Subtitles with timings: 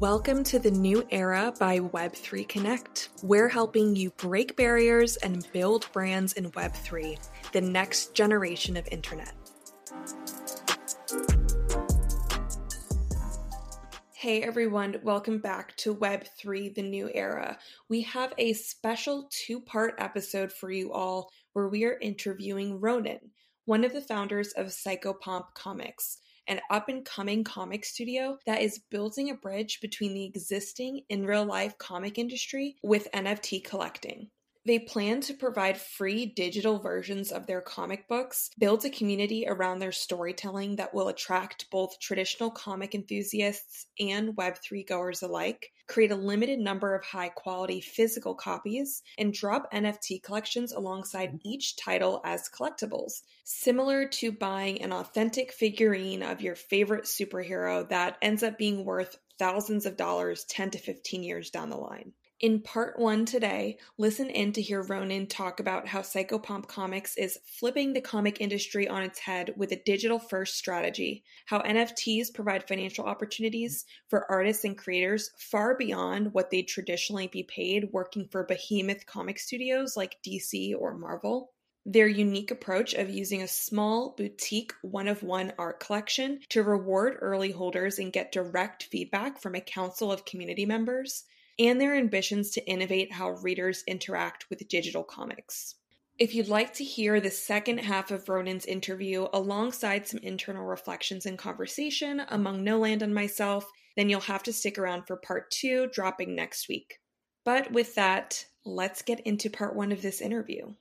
[0.00, 3.08] Welcome to the new era by Web3 Connect.
[3.22, 7.18] We're helping you break barriers and build brands in Web3,
[7.52, 9.32] the next generation of internet.
[14.12, 17.58] Hey everyone, welcome back to Web3 The New Era.
[17.88, 23.30] We have a special two part episode for you all where we are interviewing Ronin,
[23.64, 28.80] one of the founders of Psychopomp Comics an up and coming comic studio that is
[28.90, 34.30] building a bridge between the existing in real life comic industry with NFT collecting.
[34.66, 39.78] They plan to provide free digital versions of their comic books, build a community around
[39.78, 46.16] their storytelling that will attract both traditional comic enthusiasts and Web3 goers alike, create a
[46.16, 52.48] limited number of high quality physical copies, and drop NFT collections alongside each title as
[52.48, 58.84] collectibles, similar to buying an authentic figurine of your favorite superhero that ends up being
[58.84, 62.12] worth thousands of dollars 10 to 15 years down the line.
[62.38, 67.38] In part one today, listen in to hear Ronin talk about how Psychopomp Comics is
[67.46, 72.68] flipping the comic industry on its head with a digital first strategy, how NFTs provide
[72.68, 78.44] financial opportunities for artists and creators far beyond what they'd traditionally be paid working for
[78.44, 81.52] behemoth comic studios like DC or Marvel,
[81.86, 87.16] their unique approach of using a small boutique one of one art collection to reward
[87.22, 91.24] early holders and get direct feedback from a council of community members
[91.58, 95.74] and their ambitions to innovate how readers interact with digital comics.
[96.18, 101.26] If you'd like to hear the second half of Ronin's interview alongside some internal reflections
[101.26, 105.88] and conversation among Noland and myself, then you'll have to stick around for part two,
[105.92, 107.00] dropping next week.
[107.44, 110.72] But with that, let's get into part one of this interview.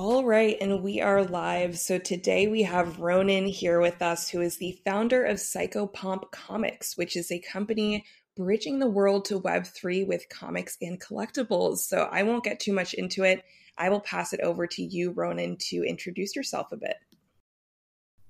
[0.00, 1.76] All right, and we are live.
[1.76, 6.96] So today we have Ronin here with us, who is the founder of Psychopomp Comics,
[6.96, 8.04] which is a company
[8.36, 11.78] bridging the world to Web3 with comics and collectibles.
[11.78, 13.42] So I won't get too much into it.
[13.76, 16.94] I will pass it over to you, Ronin, to introduce yourself a bit.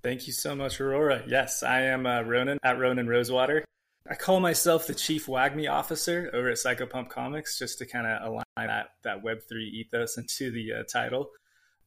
[0.03, 1.23] Thank you so much, Aurora.
[1.27, 3.63] Yes, I am uh, Ronin at Ronin Rosewater.
[4.11, 8.27] I call myself the chief WAGMI officer over at Psychopomp Comics just to kind of
[8.27, 11.29] align that, that Web3 ethos into the uh, title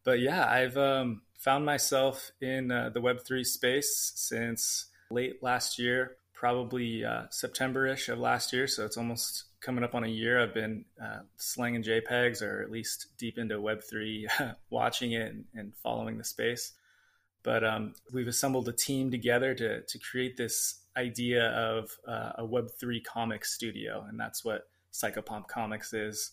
[0.04, 6.18] but yeah, I've um, found myself in uh, the Web3 space since late last year,
[6.34, 8.68] probably uh, September ish of last year.
[8.68, 10.42] So it's almost coming up on a year.
[10.42, 15.74] I've been uh, slanging JPEGs or at least deep into Web3, watching it and, and,
[15.76, 16.74] following the space.
[17.44, 22.44] But um, we've assembled a team together to, to create this idea of uh, a
[22.44, 24.06] Web3 comic studio.
[24.08, 26.32] And that's what Psychopomp Comics is.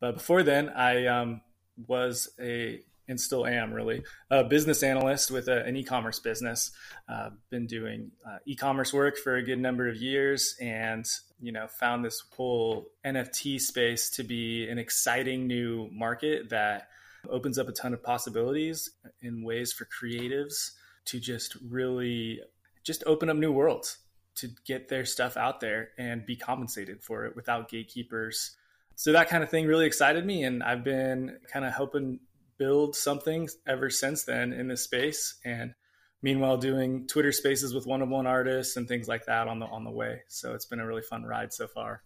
[0.00, 1.40] But before then, I um,
[1.86, 6.70] was a and still am really a business analyst with a, an e-commerce business.
[7.08, 11.06] Uh, been doing uh, e-commerce work for a good number of years, and
[11.40, 16.88] you know found this whole NFT space to be an exciting new market that
[17.28, 18.90] opens up a ton of possibilities
[19.22, 20.72] in ways for creatives
[21.06, 22.40] to just really
[22.84, 23.98] just open up new worlds
[24.36, 28.56] to get their stuff out there and be compensated for it without gatekeepers
[28.94, 32.20] so that kind of thing really excited me and i've been kind of helping
[32.58, 35.74] build something ever since then in this space and
[36.22, 39.66] meanwhile doing twitter spaces with one of one artists and things like that on the
[39.66, 40.22] on the way.
[40.28, 42.02] So it's been a really fun ride so far.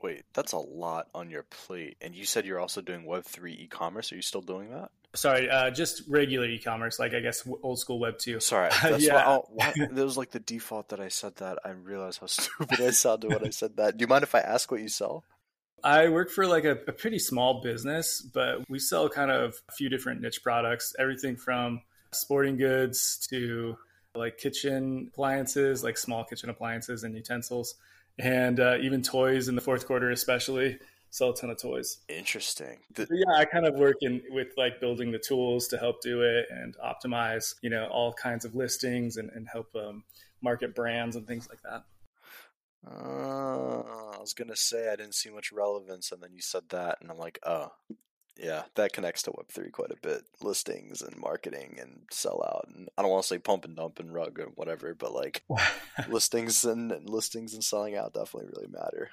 [0.00, 1.96] Wait that's a lot on your plate.
[2.00, 4.12] And you said you're also doing web3 e-commerce.
[4.12, 4.90] Are you still doing that?
[5.14, 9.26] Sorry uh, just regular e-commerce like i guess old school web 2 sorry that's yeah.
[9.26, 11.58] why, why, that was like the default that i said that.
[11.64, 13.96] I realized how stupid i sounded when i said that.
[13.96, 15.24] Do you mind if i ask what you sell
[15.84, 19.72] I work for like a, a, pretty small business, but we sell kind of a
[19.72, 23.76] few different niche products, everything from sporting goods to
[24.14, 27.74] like kitchen appliances, like small kitchen appliances and utensils,
[28.18, 30.78] and uh, even toys in the fourth quarter, especially.
[31.10, 31.98] Sell a ton of toys.
[32.08, 32.80] Interesting.
[32.92, 36.20] The- yeah, I kind of work in with like building the tools to help do
[36.20, 40.04] it and optimize, you know, all kinds of listings and, and help um,
[40.42, 41.84] market brands and things like that.
[42.86, 43.80] Uh,
[44.14, 47.10] I was gonna say I didn't see much relevance, and then you said that, and
[47.10, 47.72] I'm like, oh,
[48.38, 50.22] yeah, that connects to Web three quite a bit.
[50.40, 54.14] Listings and marketing and sellout, and I don't want to say pump and dump and
[54.14, 55.44] rug or whatever, but like
[56.08, 59.10] listings and, and listings and selling out definitely really matter.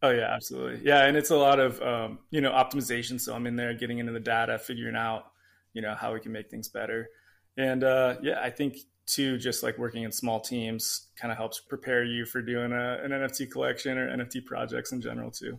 [0.00, 0.80] Oh yeah, absolutely.
[0.84, 3.20] Yeah, and it's a lot of um, you know optimization.
[3.20, 5.32] So I'm in there getting into the data, figuring out
[5.72, 7.08] you know how we can make things better.
[7.56, 8.76] And uh, yeah, I think
[9.08, 12.98] two, just like working in small teams kind of helps prepare you for doing a,
[13.02, 15.58] an NFT collection or NFT projects in general too.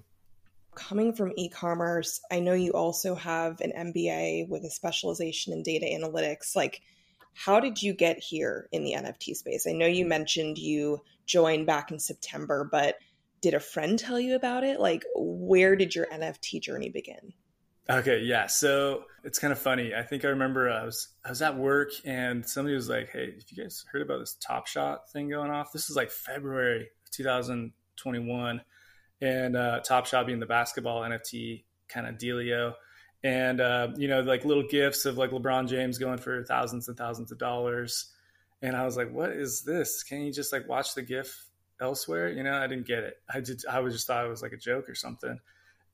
[0.76, 5.64] coming from e commerce, I know you also have an MBA with a specialization in
[5.64, 6.56] data analytics.
[6.56, 6.82] Like,
[7.34, 9.66] how did you get here in the NFT space?
[9.68, 12.98] I know you mentioned you joined back in September, but
[13.42, 14.80] did a friend tell you about it?
[14.80, 17.34] Like, where did your NFT journey begin?
[17.90, 18.46] Okay, yeah.
[18.46, 19.94] So it's kind of funny.
[19.96, 23.34] I think I remember I was I was at work and somebody was like, "Hey,
[23.38, 25.72] if you guys heard about this Top Shot thing going off?
[25.72, 28.62] This is like February 2021,
[29.22, 32.74] and uh, Top Shot being the basketball NFT kind of dealio,
[33.24, 36.98] and uh, you know, like little gifts of like LeBron James going for thousands and
[36.98, 38.12] thousands of dollars,
[38.62, 40.04] and I was like, "What is this?
[40.04, 41.48] Can you just like watch the GIF
[41.82, 43.16] elsewhere?" You know, I didn't get it.
[43.34, 43.64] I did.
[43.70, 45.40] I was just thought it was like a joke or something.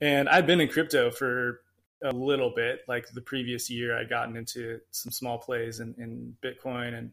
[0.01, 1.61] And I'd been in crypto for
[2.05, 2.81] a little bit.
[2.87, 7.11] Like the previous year, I'd gotten into some small plays in, in Bitcoin and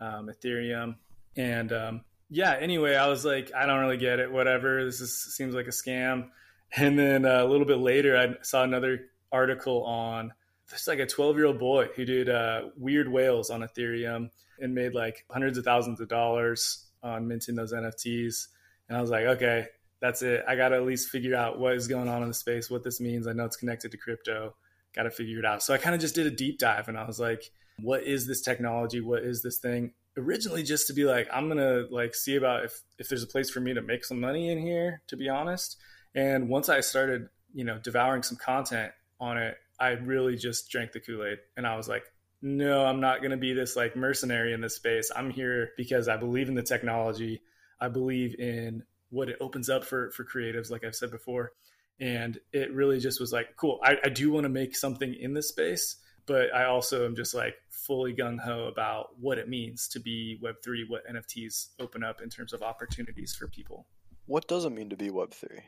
[0.00, 0.96] um, Ethereum.
[1.36, 2.00] And um,
[2.30, 4.30] yeah, anyway, I was like, I don't really get it.
[4.30, 4.84] Whatever.
[4.84, 6.28] This is, seems like a scam.
[6.76, 10.32] And then uh, a little bit later, I saw another article on
[10.72, 14.74] it's like a 12 year old boy who did uh, Weird Whales on Ethereum and
[14.74, 18.48] made like hundreds of thousands of dollars on minting those NFTs.
[18.88, 19.68] And I was like, okay,
[20.00, 20.44] that's it.
[20.46, 22.84] I got to at least figure out what is going on in the space, what
[22.84, 23.26] this means.
[23.26, 24.54] I know it's connected to crypto.
[24.94, 25.62] Got to figure it out.
[25.62, 27.50] So I kind of just did a deep dive and I was like,
[27.80, 29.00] what is this technology?
[29.00, 29.92] What is this thing?
[30.16, 33.26] Originally just to be like, I'm going to like see about if if there's a
[33.26, 35.76] place for me to make some money in here, to be honest.
[36.14, 40.92] And once I started, you know, devouring some content on it, I really just drank
[40.92, 42.04] the Kool-Aid and I was like,
[42.40, 45.10] no, I'm not going to be this like mercenary in this space.
[45.14, 47.42] I'm here because I believe in the technology.
[47.78, 51.52] I believe in what it opens up for for creatives, like I've said before.
[51.98, 53.80] And it really just was like, cool.
[53.82, 57.34] I, I do want to make something in this space, but I also am just
[57.34, 62.04] like fully gung ho about what it means to be Web three, what NFTs open
[62.04, 63.86] up in terms of opportunities for people.
[64.26, 65.62] What does it mean to be Web three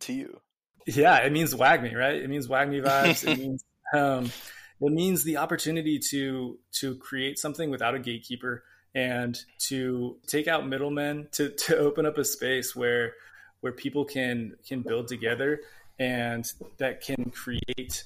[0.00, 0.40] to you?
[0.86, 2.16] Yeah, it means WAGMI, right?
[2.16, 3.26] It means WAGMI vibes.
[3.26, 4.30] it means um,
[4.80, 10.66] it means the opportunity to to create something without a gatekeeper and to take out
[10.66, 13.14] middlemen to to open up a space where
[13.60, 15.60] where people can can build together
[15.98, 18.04] and that can create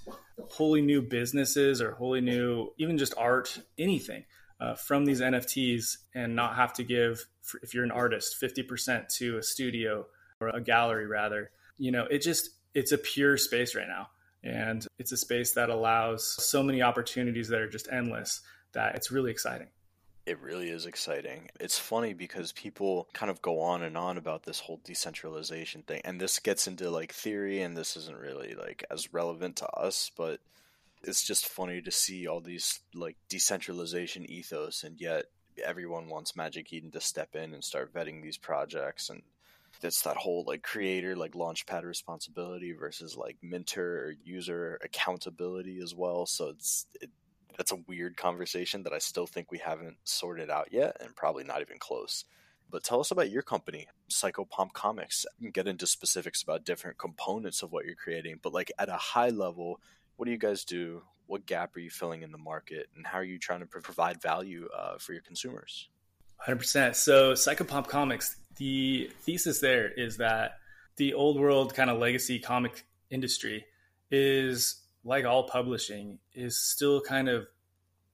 [0.50, 4.25] wholly new businesses or wholly new even just art anything
[4.61, 7.26] uh, from these nfts and not have to give
[7.62, 10.06] if you're an artist 50% to a studio
[10.41, 11.50] or a gallery rather.
[11.79, 14.08] You know it just it's a pure space right now.
[14.44, 18.41] And it's a space that allows so many opportunities that are just endless
[18.73, 19.67] that it's really exciting
[20.28, 21.48] it really is exciting.
[21.58, 26.02] It's funny because people kind of go on and on about this whole decentralization thing.
[26.04, 30.10] And this gets into like theory, and this isn't really like as relevant to us,
[30.19, 30.40] but
[31.02, 35.25] it's just funny to see all these like decentralization ethos, and yet
[35.64, 39.08] everyone wants Magic Eden to step in and start vetting these projects.
[39.08, 39.22] And
[39.82, 45.94] it's that whole like creator, like launchpad responsibility versus like mentor or user accountability as
[45.94, 46.26] well.
[46.26, 47.10] So it's, it,
[47.58, 51.43] that's a weird conversation that I still think we haven't sorted out yet, and probably
[51.43, 52.25] not even close.
[52.70, 55.26] But tell us about your company, Psychopomp Comics.
[55.40, 58.96] Can get into specifics about different components of what you're creating, but like at a
[58.96, 59.81] high level,
[60.16, 61.02] what do you guys do?
[61.26, 64.22] What gap are you filling in the market, and how are you trying to provide
[64.22, 65.88] value uh, for your consumers?
[66.46, 66.94] 100%.
[66.94, 70.58] So, Psychopomp Comics, the thesis there is that
[70.96, 73.66] the old world kind of legacy comic industry
[74.10, 77.46] is like all publishing, is still kind of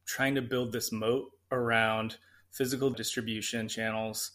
[0.06, 2.16] trying to build this moat around
[2.52, 4.30] physical distribution channels.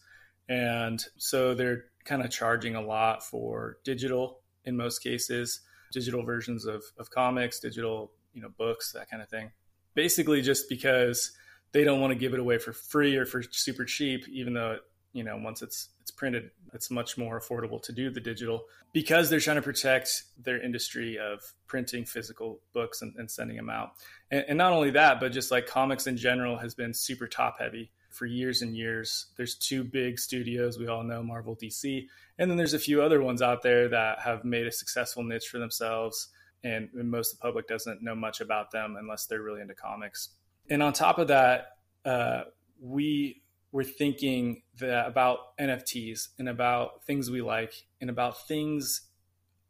[0.48, 5.60] And so they're kind of charging a lot for digital in most cases,
[5.92, 9.50] digital versions of, of comics, digital, you know, books, that kind of thing.
[9.94, 11.32] Basically just because
[11.72, 14.72] they don't want to give it away for free or for super cheap, even though
[14.72, 14.80] it
[15.12, 18.64] you know once it's it's printed it's much more affordable to do the digital.
[18.92, 23.70] Because they're trying to protect their industry of printing physical books and, and sending them
[23.70, 23.92] out.
[24.30, 27.58] And, and, not only that but just like comics in general has been super top
[27.58, 29.26] heavy for years and years.
[29.36, 32.06] There's two big studios we all know marvel dc
[32.38, 35.48] and then there's a few other ones out there that have made a successful niche
[35.48, 36.28] for themselves
[36.62, 39.74] and, and most of the public doesn't know much about them unless they're really into
[39.74, 40.30] comics.
[40.68, 42.42] And on top of that uh,
[42.80, 49.02] we we're thinking that about NFTs and about things we like and about things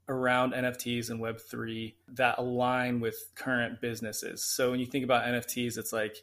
[0.09, 4.43] around NFTs and Web3 that align with current businesses.
[4.45, 6.17] So when you think about NFTs, it's like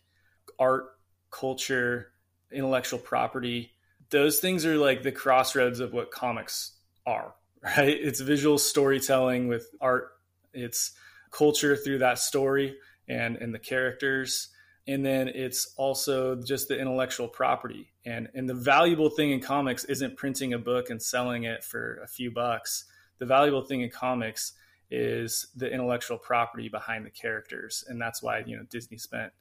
[0.59, 0.85] art,
[1.31, 2.11] culture,
[2.51, 3.71] intellectual property.
[4.09, 6.73] Those things are like the crossroads of what comics
[7.05, 7.97] are, right?
[7.99, 10.09] It's visual storytelling with art,
[10.53, 10.93] it's
[11.31, 12.75] culture through that story
[13.07, 14.49] and, and the characters
[14.87, 19.83] and then it's also just the intellectual property and and the valuable thing in comics
[19.85, 22.85] isn't printing a book and selling it for a few bucks
[23.19, 24.53] the valuable thing in comics
[24.89, 29.31] is the intellectual property behind the characters, and that's why you know Disney spent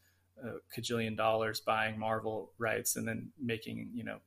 [0.43, 4.19] a cajillion dollars buying Marvel rights and then making you know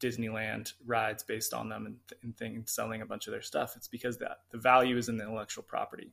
[0.00, 3.76] Disneyland rides based on them and, and things, selling a bunch of their stuff.
[3.76, 6.12] It's because that the value is in the intellectual property.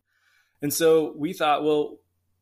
[0.62, 2.00] And so we thought, well,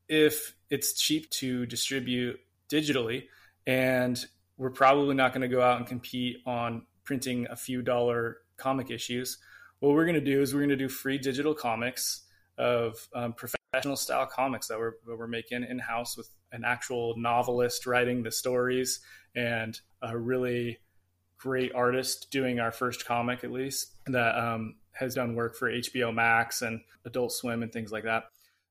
[0.07, 3.25] if it's cheap to distribute digitally,
[3.65, 4.25] and
[4.57, 8.89] we're probably not going to go out and compete on printing a few dollar comic
[8.89, 9.37] issues,
[9.79, 12.23] what we're going to do is we're going to do free digital comics
[12.57, 17.13] of um, professional style comics that we're, that we're making in house with an actual
[17.17, 19.01] novelist writing the stories
[19.35, 20.79] and a really
[21.37, 26.13] great artist doing our first comic, at least, that um, has done work for HBO
[26.13, 28.23] Max and Adult Swim and things like that.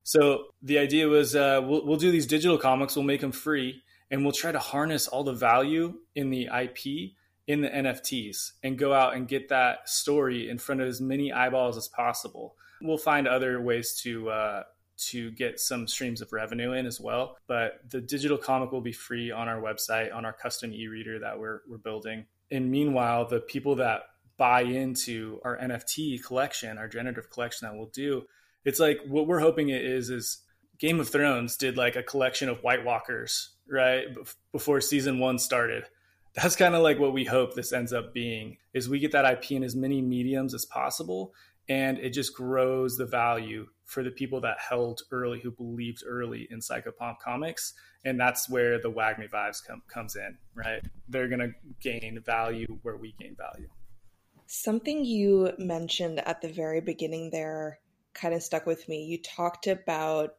[0.07, 3.83] So the idea was uh, we'll, we'll do these digital comics, we'll make them free,
[4.09, 7.11] and we'll try to harness all the value in the IP
[7.45, 11.33] in the NFTs and go out and get that story in front of as many
[11.33, 12.55] eyeballs as possible.
[12.81, 14.63] We'll find other ways to uh,
[15.09, 17.35] to get some streams of revenue in as well.
[17.45, 21.37] But the digital comic will be free on our website on our custom e-reader that
[21.37, 22.27] we're we're building.
[22.49, 24.03] And meanwhile, the people that
[24.37, 28.23] buy into our NFT collection, our generative collection that we'll do,
[28.67, 30.39] it's like what we're hoping it is is
[30.77, 34.05] Game of Thrones did like a collection of White Walkers, right?
[34.51, 35.85] Before season 1 started.
[36.35, 39.25] That's kind of like what we hope this ends up being is we get that
[39.25, 41.33] IP in as many mediums as possible
[41.69, 46.45] and it just grows the value for the people that held early who believed early
[46.51, 47.73] in psychopomp comics
[48.05, 52.67] and that's where the WAGMI vibes come, comes in right they're going to gain value
[52.83, 53.67] where we gain value
[54.45, 57.79] something you mentioned at the very beginning there
[58.17, 60.35] kind of stuck with me you talked about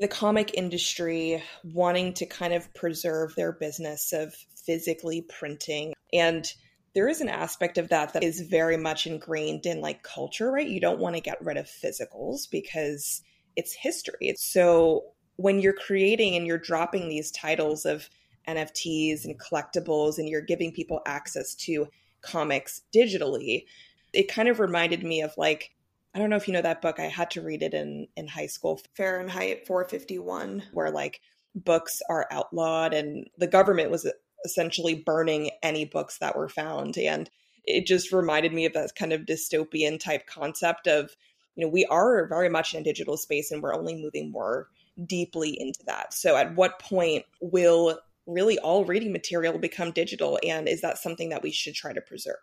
[0.00, 6.52] the comic industry wanting to kind of preserve their business of physically printing and
[6.96, 10.66] there is an aspect of that that is very much ingrained in like culture, right?
[10.66, 13.20] You don't want to get rid of physicals because
[13.54, 14.34] it's history.
[14.38, 15.04] So
[15.36, 18.08] when you're creating and you're dropping these titles of
[18.48, 21.88] NFTs and collectibles and you're giving people access to
[22.22, 23.66] comics digitally,
[24.14, 25.72] it kind of reminded me of like
[26.16, 26.98] I don't know if you know that book.
[26.98, 31.20] I had to read it in in high school, Fahrenheit 451, where like
[31.54, 36.96] books are outlawed and the government was uh, essentially burning any books that were found.
[36.96, 37.28] And
[37.64, 41.14] it just reminded me of that kind of dystopian type concept of,
[41.54, 44.68] you know, we are very much in a digital space and we're only moving more
[45.04, 46.14] deeply into that.
[46.14, 50.38] So at what point will really all reading material become digital?
[50.42, 52.36] And is that something that we should try to preserve?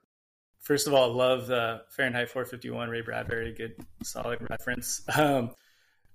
[0.64, 5.02] First of all, I love the Fahrenheit 451, Ray Bradbury, good, solid reference.
[5.16, 5.52] Um,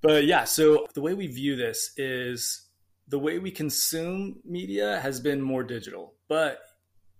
[0.00, 2.66] but yeah, so the way we view this is
[3.08, 6.60] the way we consume media has been more digital, but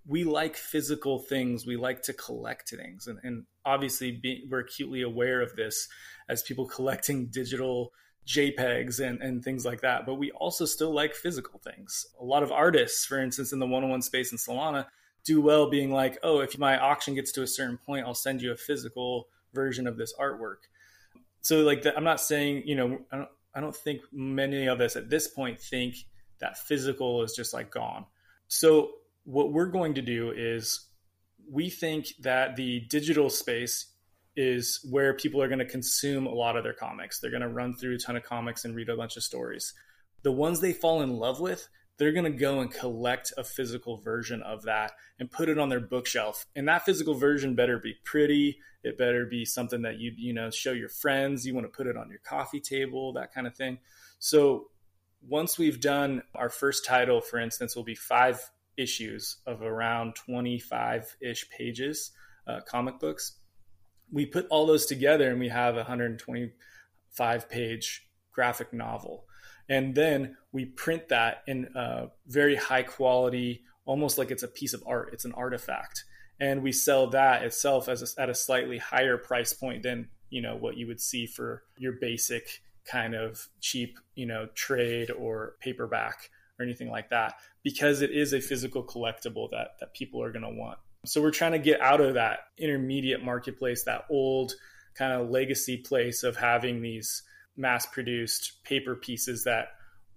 [0.06, 1.66] we like physical things.
[1.66, 3.06] We like to collect things.
[3.06, 5.87] And, and obviously, be, we're acutely aware of this
[6.30, 7.92] as people collecting digital
[8.26, 10.06] JPEGs and, and things like that.
[10.06, 12.06] But we also still like physical things.
[12.20, 14.87] A lot of artists, for instance, in the one on one space in Solana,
[15.25, 18.43] do well being like, oh, if my auction gets to a certain point, I'll send
[18.43, 20.69] you a physical version of this artwork.
[21.41, 24.81] So, like, the, I'm not saying, you know, I don't, I don't think many of
[24.81, 25.97] us at this point think
[26.41, 28.07] that physical is just like gone.
[28.49, 28.91] So,
[29.25, 30.87] what we're going to do is
[31.51, 33.87] we think that the digital space
[34.37, 37.19] is where people are going to consume a lot of their comics.
[37.19, 39.75] They're going to run through a ton of comics and read a bunch of stories.
[40.23, 43.97] The ones they fall in love with, they're going to go and collect a physical
[43.97, 46.47] version of that and put it on their bookshelf.
[46.55, 48.59] And that physical version better be pretty.
[48.85, 51.45] It better be something that you you know show your friends.
[51.45, 53.78] You want to put it on your coffee table, that kind of thing.
[54.21, 54.69] So
[55.26, 58.40] once we've done our first title, for instance, will be five
[58.76, 62.12] issues of around 25 ish pages,
[62.47, 63.33] uh, comic books.
[64.12, 69.25] We put all those together and we have a 125 page graphic novel
[69.69, 74.75] and then we print that in a very high quality almost like it's a piece
[74.75, 75.11] of art.
[75.13, 76.05] It's an artifact.
[76.39, 80.43] And we sell that itself as a, at a slightly higher price point than you
[80.43, 85.55] know what you would see for your basic kind of cheap you know trade or
[85.61, 90.31] paperback or anything like that because it is a physical collectible that that people are
[90.31, 90.79] going to want.
[91.07, 94.53] So we're trying to get out of that intermediate marketplace that old
[94.95, 97.23] kind of legacy place of having these
[97.59, 99.73] mass produced paper pieces that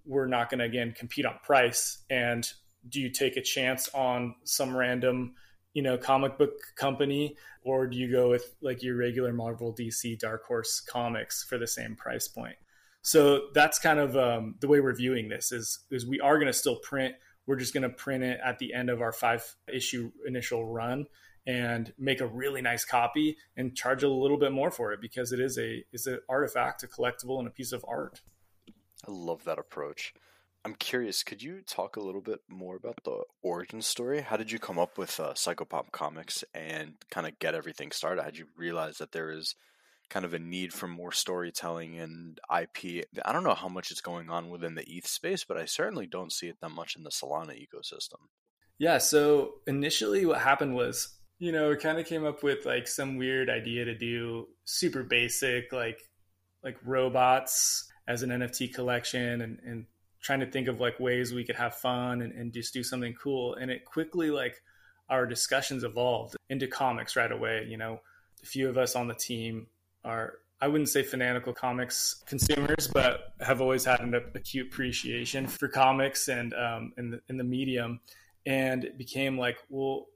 [0.06, 1.98] we're not going to again compete on price?
[2.08, 2.50] And
[2.88, 5.34] do you take a chance on some random
[5.74, 7.36] you know comic book company?
[7.64, 11.66] Or do you go with like your regular marvel dc dark horse comics for the
[11.66, 12.56] same price point?
[13.02, 16.46] So that's kind of um, the way we're viewing this is is we are going
[16.46, 17.14] to still print.
[17.46, 21.06] We're just going to print it at the end of our five issue initial run
[21.46, 25.32] and make a really nice copy and charge a little bit more for it because
[25.32, 28.20] it is a is an artifact, a collectible, and a piece of art.
[29.06, 30.14] I love that approach.
[30.64, 34.20] I'm curious, could you talk a little bit more about the origin story?
[34.20, 38.22] How did you come up with uh, Psychopomp Comics and kind of get everything started?
[38.22, 39.56] How did you realize that there is
[40.08, 43.06] kind of a need for more storytelling and IP?
[43.24, 46.06] I don't know how much is going on within the ETH space, but I certainly
[46.06, 48.28] don't see it that much in the Solana ecosystem.
[48.78, 52.86] Yeah, so initially what happened was, you know, it kind of came up with like
[52.86, 55.98] some weird idea to do super basic, like
[56.62, 59.86] like robots as an NFT collection and, and
[60.22, 63.12] trying to think of like ways we could have fun and, and just do something
[63.20, 63.56] cool.
[63.56, 64.62] And it quickly like
[65.08, 67.66] our discussions evolved into comics right away.
[67.68, 67.98] You know,
[68.40, 69.66] a few of us on the team
[70.04, 75.66] are I wouldn't say fanatical comics consumers, but have always had an acute appreciation for
[75.66, 77.98] comics and um, in the in the medium,
[78.46, 80.06] and it became like, well,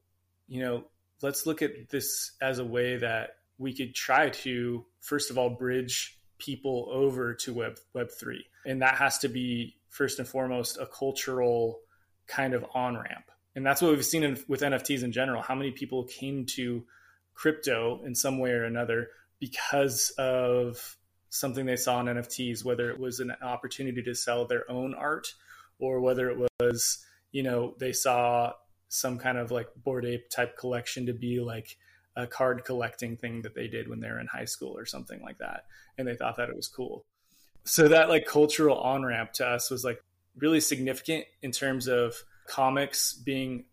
[0.47, 0.85] you know,
[1.23, 5.51] let's look at this as a way that we could try to first of all
[5.51, 10.79] bridge people over to web web 3 and that has to be first and foremost
[10.79, 11.81] a cultural
[12.27, 13.31] kind of on ramp.
[13.55, 15.41] And that's what we've seen in, with NFTs in general.
[15.41, 16.85] How many people came to
[17.35, 19.09] crypto in some way or another
[19.41, 20.97] because of
[21.31, 25.29] something they saw in NFTs, whether it was an opportunity to sell their own art
[25.79, 28.53] or whether it was, you know, they saw
[28.89, 31.77] some kind of like Bored Ape type collection to be like
[32.17, 35.21] a card collecting thing that they did when they were in high school or something
[35.23, 35.65] like that.
[35.99, 37.05] And they thought that it was cool
[37.67, 40.03] so that like cultural on ramp to us was like
[40.39, 42.15] really significant in terms of
[42.47, 43.65] comics being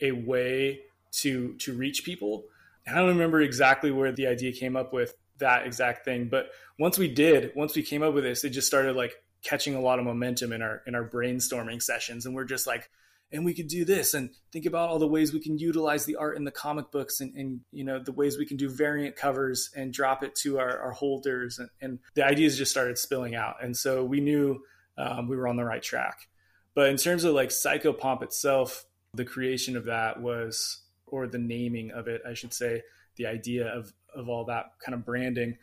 [0.00, 0.80] a way
[1.12, 2.44] to to reach people.
[2.86, 6.50] And I don't remember exactly where the idea came up with that exact thing, but
[6.78, 9.12] once we did, once we came up with this, it just started like
[9.42, 12.90] catching a lot of momentum in our in our brainstorming sessions, and we're just like,
[13.30, 16.16] and we could do this and think about all the ways we can utilize the
[16.16, 19.16] art in the comic books and, and you know the ways we can do variant
[19.16, 23.34] covers and drop it to our, our holders and, and, the ideas just started spilling
[23.34, 24.60] out and so we knew
[24.96, 26.28] um, we were on the right track.
[26.74, 31.90] But in terms of like psychopomp itself the creation of that was or the naming
[31.90, 32.82] of it i should say
[33.16, 35.56] the idea of of all that kind of branding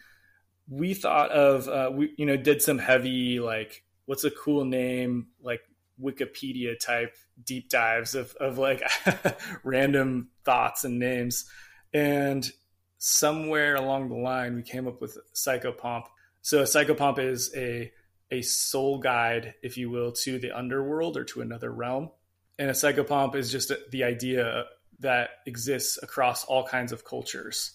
[0.67, 5.27] we thought of uh, we you know did some heavy like what's a cool name
[5.41, 5.61] like
[6.01, 8.81] Wikipedia type deep dives of, of like
[9.63, 11.49] random thoughts and names.
[11.93, 12.49] And
[12.97, 16.05] somewhere along the line, we came up with Psychopomp.
[16.41, 17.91] So a Psychopomp is a,
[18.31, 22.11] a soul guide, if you will, to the underworld or to another realm.
[22.57, 24.65] And a Psychopomp is just the idea
[24.99, 27.71] that exists across all kinds of cultures.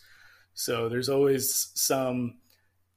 [0.55, 2.38] So there's always some,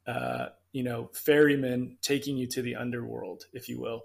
[0.08, 4.04] uh, you know, ferryman taking you to the underworld, if you will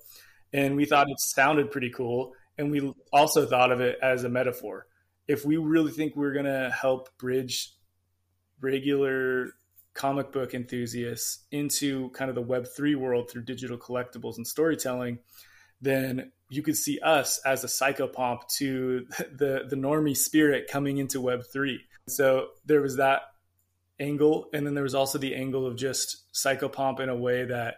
[0.53, 2.33] and we thought it sounded pretty cool.
[2.59, 4.87] And we also thought of it as a metaphor.
[5.29, 7.73] If we really think we're going to help bridge
[8.61, 9.53] regular
[9.95, 15.19] comic book enthusiasts into kind of the Web3 world through digital collectibles and storytelling,
[15.81, 21.21] then you could see us as a psychopomp to the, the normie spirit coming into
[21.21, 21.77] Web3.
[22.09, 23.23] So there was that
[24.01, 24.47] angle.
[24.53, 27.77] And then there was also the angle of just psychopomp in a way that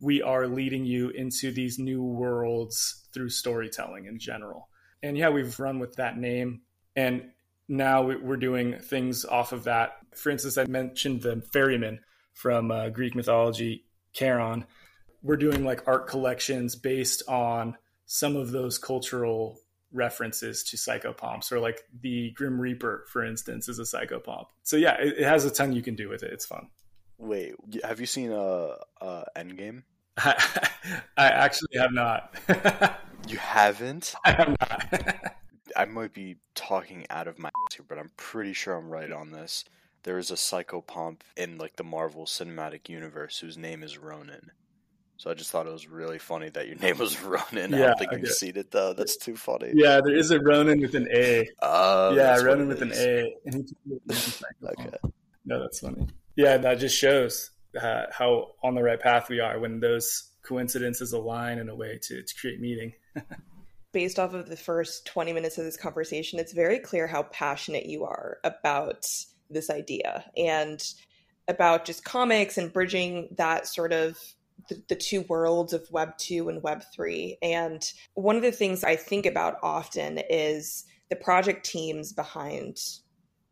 [0.00, 4.68] we are leading you into these new worlds through storytelling in general.
[5.02, 6.62] And yeah, we've run with that name.
[6.96, 7.30] And
[7.68, 9.98] now we're doing things off of that.
[10.14, 12.00] For instance, I mentioned the ferryman
[12.32, 14.64] from uh, Greek mythology, Charon.
[15.22, 19.58] We're doing like art collections based on some of those cultural
[19.92, 24.46] references to psychopomps, or like the Grim Reaper, for instance, is a psychopomp.
[24.62, 26.32] So yeah, it, it has a ton you can do with it.
[26.32, 26.68] It's fun.
[27.18, 29.82] Wait, have you seen uh, uh Endgame?
[30.18, 30.70] I,
[31.16, 32.34] I actually have not.
[33.28, 34.14] you haven't?
[34.24, 35.34] I have not.
[35.76, 39.12] I might be talking out of my ass here, but I'm pretty sure I'm right
[39.12, 39.64] on this.
[40.02, 44.50] There is a psychopomp in like the Marvel Cinematic Universe whose name is Ronan.
[45.18, 47.72] So I just thought it was really funny that your name was Ronin.
[47.72, 48.92] Yeah, I don't think you've seen it though.
[48.92, 49.72] That's too funny.
[49.74, 51.48] Yeah, there is a Ronan with an A.
[51.60, 53.34] Oh, yeah, Ronan with an A.
[53.52, 54.90] okay.
[55.44, 56.06] No, that's funny.
[56.36, 57.50] Yeah, that just shows
[57.80, 61.98] uh, how on the right path we are when those coincidences align in a way
[62.02, 62.92] to, to create meaning.
[63.92, 67.86] Based off of the first 20 minutes of this conversation, it's very clear how passionate
[67.86, 69.04] you are about
[69.50, 70.82] this idea and
[71.48, 74.18] about just comics and bridging that sort of
[74.68, 77.38] the, the, two worlds of Web 2 and Web 3.
[77.42, 77.82] And
[78.14, 82.76] one of the things I think about often is the project teams behind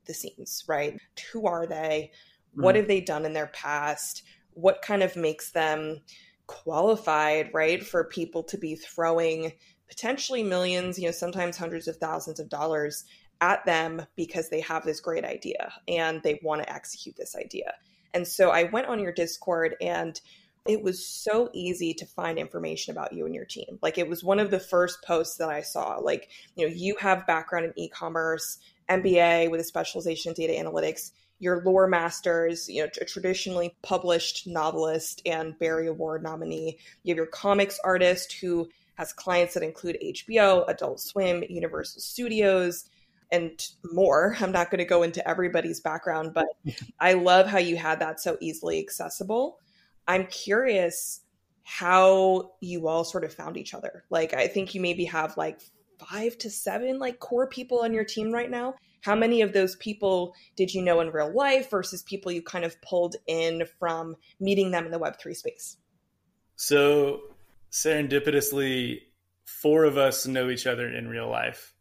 [0.04, 1.00] the scenes, right?
[1.32, 2.12] Who are they?
[2.56, 2.78] What mm.
[2.78, 4.22] have they done in their past?
[4.54, 6.00] What kind of makes them
[6.46, 9.52] qualified, right, for people to be throwing
[9.88, 13.04] potentially millions, you know, sometimes hundreds of thousands of dollars
[13.40, 17.72] at them because they have this great idea and they want to execute this idea.
[18.14, 20.18] And so I went on your Discord and
[20.66, 23.78] it was so easy to find information about you and your team.
[23.82, 25.96] Like it was one of the first posts that I saw.
[25.96, 31.12] Like, you know, you have background in e-commerce, MBA with a specialization in data analytics,
[31.38, 36.78] your lore masters, you know, a traditionally published novelist and Barry Award nominee.
[37.02, 42.88] You have your comics artist who has clients that include HBO, Adult Swim, Universal Studios,
[43.30, 44.36] and more.
[44.40, 46.46] I'm not going to go into everybody's background, but
[47.00, 49.58] I love how you had that so easily accessible.
[50.08, 51.20] I'm curious
[51.64, 54.04] how you all sort of found each other.
[54.08, 55.60] Like, I think you maybe have like
[55.98, 58.74] five to seven like core people on your team right now.
[59.06, 62.64] How many of those people did you know in real life versus people you kind
[62.64, 65.76] of pulled in from meeting them in the Web3 space?
[66.56, 67.20] So,
[67.70, 69.02] serendipitously,
[69.44, 71.72] four of us know each other in real life.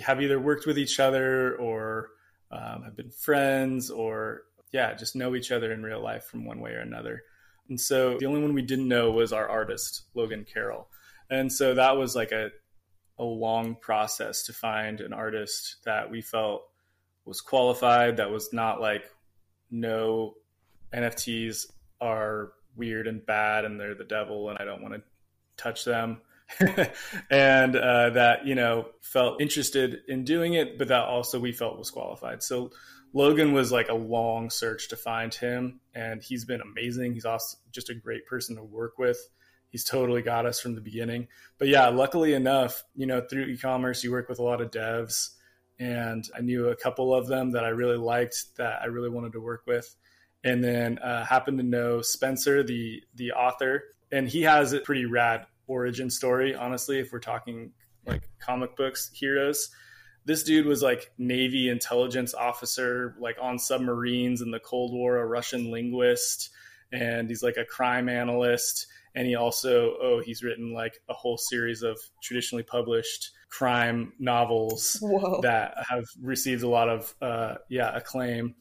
[0.00, 2.12] Have either worked with each other or
[2.50, 6.60] um, have been friends or yeah just know each other in real life from one
[6.60, 7.24] way or another.
[7.68, 10.88] And so the only one we didn't know was our artist logan carroll.
[11.28, 12.48] And so that was like a,
[13.20, 16.62] a long process to find an artist that we felt
[17.24, 19.04] was qualified that was not like
[19.70, 20.34] no
[20.92, 21.66] nfts
[22.00, 25.02] are weird and bad and they're the devil and i don't want to
[25.56, 26.20] touch them
[27.30, 31.78] and uh, that you know felt interested in doing it, but that also we felt
[31.78, 32.42] was qualified.
[32.42, 32.70] So
[33.12, 37.14] Logan was like a long search to find him, and he's been amazing.
[37.14, 39.18] He's also just a great person to work with.
[39.70, 41.28] He's totally got us from the beginning.
[41.58, 45.30] But yeah, luckily enough, you know, through e-commerce, you work with a lot of devs,
[45.78, 49.32] and I knew a couple of them that I really liked that I really wanted
[49.32, 49.94] to work with,
[50.44, 55.06] and then uh, happened to know Spencer, the the author, and he has a pretty
[55.06, 57.72] rad origin story, honestly, if we're talking
[58.06, 59.70] like comic books heroes.
[60.24, 65.26] This dude was like Navy intelligence officer, like on submarines in the Cold War, a
[65.26, 66.50] Russian linguist,
[66.92, 68.86] and he's like a crime analyst.
[69.14, 74.98] And he also, oh, he's written like a whole series of traditionally published crime novels
[75.00, 75.40] Whoa.
[75.42, 78.54] that have received a lot of, uh, yeah, acclaim.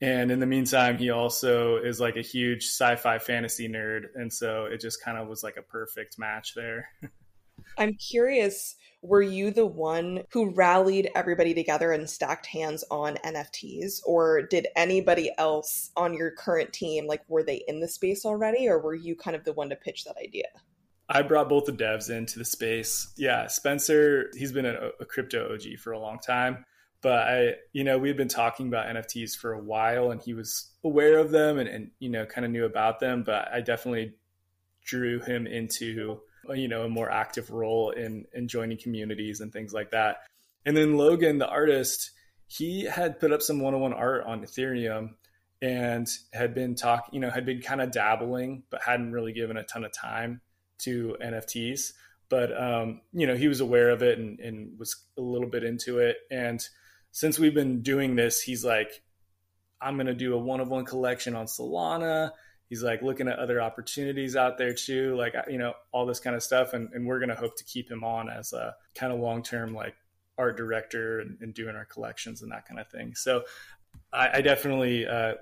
[0.00, 4.04] And in the meantime, he also is like a huge sci fi fantasy nerd.
[4.14, 6.88] And so it just kind of was like a perfect match there.
[7.78, 14.00] I'm curious, were you the one who rallied everybody together and stacked hands on NFTs?
[14.04, 18.68] Or did anybody else on your current team, like, were they in the space already?
[18.68, 20.46] Or were you kind of the one to pitch that idea?
[21.08, 23.12] I brought both the devs into the space.
[23.16, 26.64] Yeah, Spencer, he's been a, a crypto OG for a long time
[27.06, 30.72] but I, you know, we've been talking about NFTs for a while and he was
[30.82, 34.14] aware of them and, and you know, kind of knew about them, but I definitely
[34.84, 36.20] drew him into,
[36.54, 40.18] you know, a more active role in, in joining communities and things like that.
[40.64, 42.10] And then Logan, the artist,
[42.46, 45.14] he had put up some one-on-one art on Ethereum
[45.62, 49.56] and had been talking, you know, had been kind of dabbling, but hadn't really given
[49.56, 50.40] a ton of time
[50.78, 51.92] to NFTs.
[52.28, 55.64] But, um, you know, he was aware of it and, and was a little bit
[55.64, 56.16] into it.
[56.30, 56.66] And,
[57.16, 59.02] since we've been doing this, he's like,
[59.80, 62.32] I'm to do a one of one collection on Solana.
[62.68, 66.34] He's like looking at other opportunities out there too, like, you know, all this kind
[66.34, 66.72] of stuff.
[66.72, 69.42] And, and we're going to hope to keep him on as a kind of long
[69.42, 69.94] term, like,
[70.38, 73.14] art director and, and, doing our collections and that kind of thing.
[73.14, 73.44] So
[74.12, 75.34] I, I definitely uh,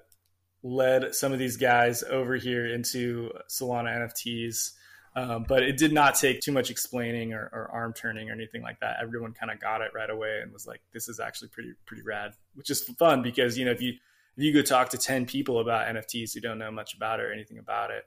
[0.63, 4.73] led some of these guys over here into Solana NFTs.
[5.17, 8.63] Um, but it did not take too much explaining or, or arm turning or anything
[8.63, 8.97] like that.
[9.01, 12.03] Everyone kind of got it right away and was like, "This is actually pretty pretty
[12.03, 13.93] rad," which is fun because you know if you
[14.37, 17.25] if you go talk to ten people about NFTs who don't know much about it
[17.25, 18.05] or anything about it,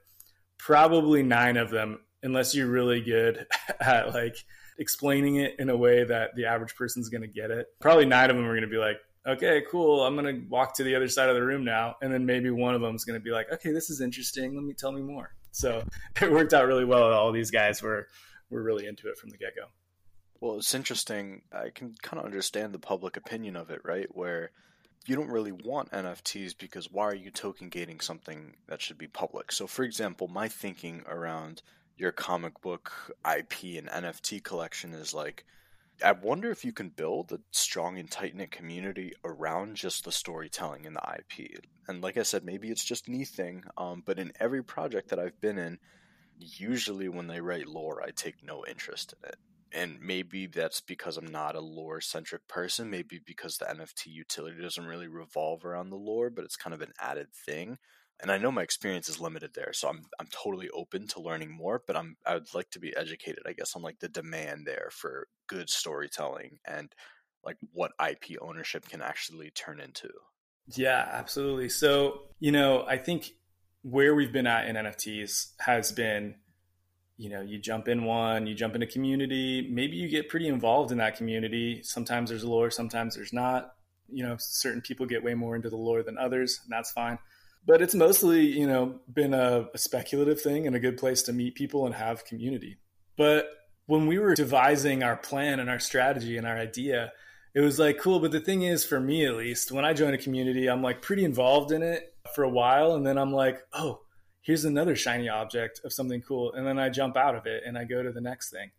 [0.58, 3.46] probably nine of them, unless you're really good
[3.80, 4.36] at like
[4.78, 8.30] explaining it in a way that the average person's going to get it, probably nine
[8.30, 10.04] of them are going to be like, okay, cool.
[10.04, 11.96] I'm going to walk to the other side of the room now.
[12.00, 14.54] And then maybe one of them is going to be like, okay, this is interesting.
[14.54, 15.34] Let me tell me more.
[15.52, 15.82] So
[16.20, 17.12] it worked out really well.
[17.12, 18.08] All these guys were
[18.50, 19.66] were really into it from the get go.
[20.40, 21.42] Well, it's interesting.
[21.52, 24.06] I can kind of understand the public opinion of it, right?
[24.10, 24.52] Where
[25.08, 29.06] you don't really want NFTs because why are you token gating something that should be
[29.06, 29.50] public?
[29.52, 31.62] So, for example, my thinking around
[31.96, 32.92] your comic book
[33.24, 35.46] IP and NFT collection is like,
[36.04, 40.12] I wonder if you can build a strong and tight knit community around just the
[40.12, 41.58] storytelling and the IP.
[41.88, 45.18] And like I said, maybe it's just me thing, um, but in every project that
[45.18, 45.78] I've been in,
[46.38, 49.36] usually when they write lore, I take no interest in it.
[49.72, 52.90] And maybe that's because I'm not a lore centric person.
[52.90, 56.82] Maybe because the NFT utility doesn't really revolve around the lore, but it's kind of
[56.82, 57.78] an added thing
[58.20, 61.52] and I know my experience is limited there, so I'm I'm totally open to learning
[61.52, 61.82] more.
[61.86, 64.88] But I'm I would like to be educated, I guess, on like the demand there
[64.90, 66.92] for good storytelling and
[67.44, 70.10] like what IP ownership can actually turn into.
[70.74, 71.68] Yeah, absolutely.
[71.68, 73.30] So, you know, I think
[73.82, 76.34] where we've been at in NFTs has been,
[77.18, 80.46] you know, you jump in one, you jump in a community, maybe you get pretty
[80.46, 81.82] involved in that community.
[81.82, 83.74] Sometimes there's lore, sometimes there's not.
[84.10, 87.18] You know, certain people get way more into the lore than others, and that's fine.
[87.66, 91.34] But it's mostly, you know, been a, a speculative thing and a good place to
[91.34, 92.78] meet people and have community.
[93.18, 93.50] But
[93.86, 97.12] when we were devising our plan and our strategy and our idea,
[97.54, 98.20] it was like cool.
[98.20, 101.02] But the thing is, for me at least, when I join a community, I'm like
[101.02, 102.94] pretty involved in it for a while.
[102.94, 104.00] And then I'm like, oh,
[104.40, 106.52] here's another shiny object of something cool.
[106.52, 108.70] And then I jump out of it and I go to the next thing.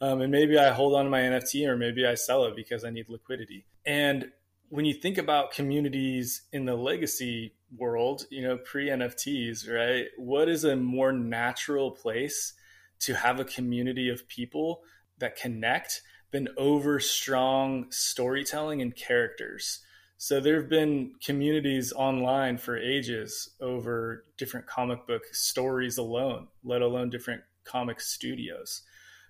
[0.00, 2.84] Um, and maybe I hold on to my NFT or maybe I sell it because
[2.84, 3.64] I need liquidity.
[3.86, 4.30] And
[4.68, 10.06] when you think about communities in the legacy world, you know, pre NFTs, right?
[10.16, 12.54] What is a more natural place
[13.00, 14.82] to have a community of people
[15.18, 19.80] that connect than over strong storytelling and characters?
[20.16, 26.82] So there have been communities online for ages over different comic book stories alone, let
[26.82, 28.82] alone different comic studios.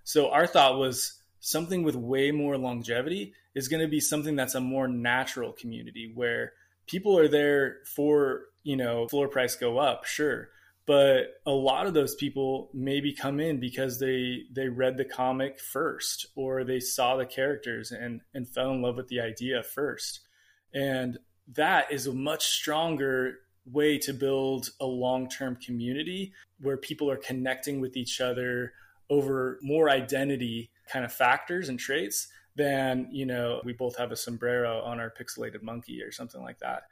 [0.04, 4.54] So our thought was something with way more longevity is going to be something that's
[4.54, 6.52] a more natural community where
[6.86, 10.48] people are there for, you know, floor price go up, sure.
[10.86, 15.58] But a lot of those people maybe come in because they they read the comic
[15.58, 20.20] first or they saw the characters and and fell in love with the idea first.
[20.74, 21.18] And
[21.54, 27.16] that is a much stronger way to build a long term community where people are
[27.16, 28.72] connecting with each other
[29.08, 34.16] over more identity kind of factors and traits than, you know, we both have a
[34.16, 36.84] sombrero on our pixelated monkey or something like that.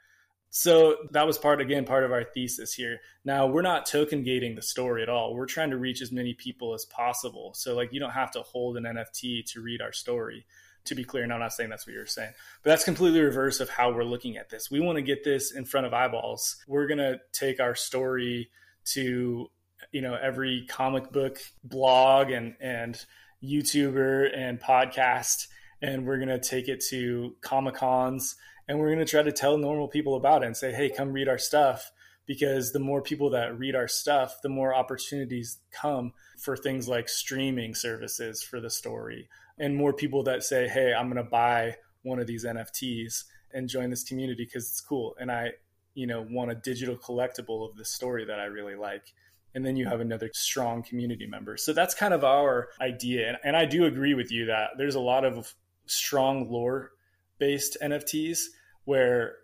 [0.49, 2.99] So that was part, again, part of our thesis here.
[3.25, 5.33] Now, we're not token gating the story at all.
[5.33, 7.53] We're trying to reach as many people as possible.
[7.55, 10.45] So, like, you don't have to hold an NFT to read our story
[10.85, 13.59] to be clear, and I'm not saying that's what you're saying, but that's completely reverse
[13.59, 14.69] of how we're looking at this.
[14.69, 16.57] We want to get this in front of eyeballs.
[16.67, 18.49] We're going to take our story
[18.93, 19.49] to,
[19.91, 22.99] you know, every comic book blog and, and
[23.43, 25.47] YouTuber and podcast,
[25.81, 28.35] and we're going to take it to Comic Cons
[28.67, 31.11] and we're going to try to tell normal people about it and say, hey, come
[31.11, 31.91] read our stuff.
[32.25, 37.09] Because the more people that read our stuff, the more opportunities come for things like
[37.09, 41.75] streaming services for the story and more people that say, "Hey, I'm going to buy
[42.03, 45.51] one of these NFTs and join this community because it's cool and I,
[45.93, 49.13] you know, want a digital collectible of the story that I really like."
[49.55, 51.57] And then you have another strong community member.
[51.57, 53.29] So that's kind of our idea.
[53.29, 55.53] And, and I do agree with you that there's a lot of
[55.85, 56.91] strong lore
[57.37, 58.39] based NFTs
[58.85, 59.35] where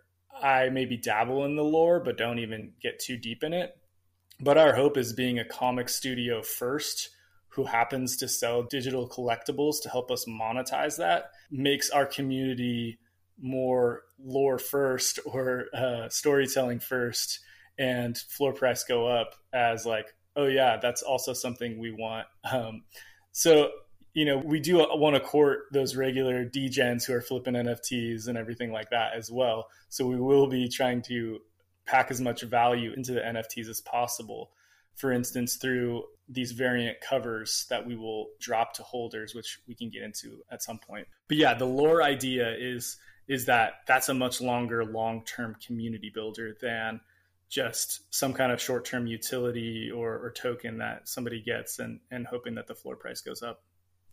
[0.42, 3.76] I maybe dabble in the lore, but don't even get too deep in it.
[4.40, 7.10] But our hope is being a comic studio first
[7.50, 12.98] who happens to sell digital collectibles to help us monetize that makes our community
[13.40, 17.40] more lore first or uh, storytelling first
[17.78, 22.26] and floor price go up as like oh yeah that's also something we want.
[22.50, 22.82] Um,
[23.32, 23.70] so
[24.12, 28.36] you know we do want to court those regular degens who are flipping nfts and
[28.36, 29.68] everything like that as well.
[29.88, 31.40] So we will be trying to
[31.86, 34.50] pack as much value into the nfts as possible
[35.00, 39.90] for instance through these variant covers that we will drop to holders, which we can
[39.90, 41.08] get into at some point.
[41.26, 46.10] But yeah, the lore idea is is that that's a much longer long term community
[46.12, 47.00] builder than
[47.48, 52.26] just some kind of short term utility or, or token that somebody gets and, and
[52.26, 53.62] hoping that the floor price goes up.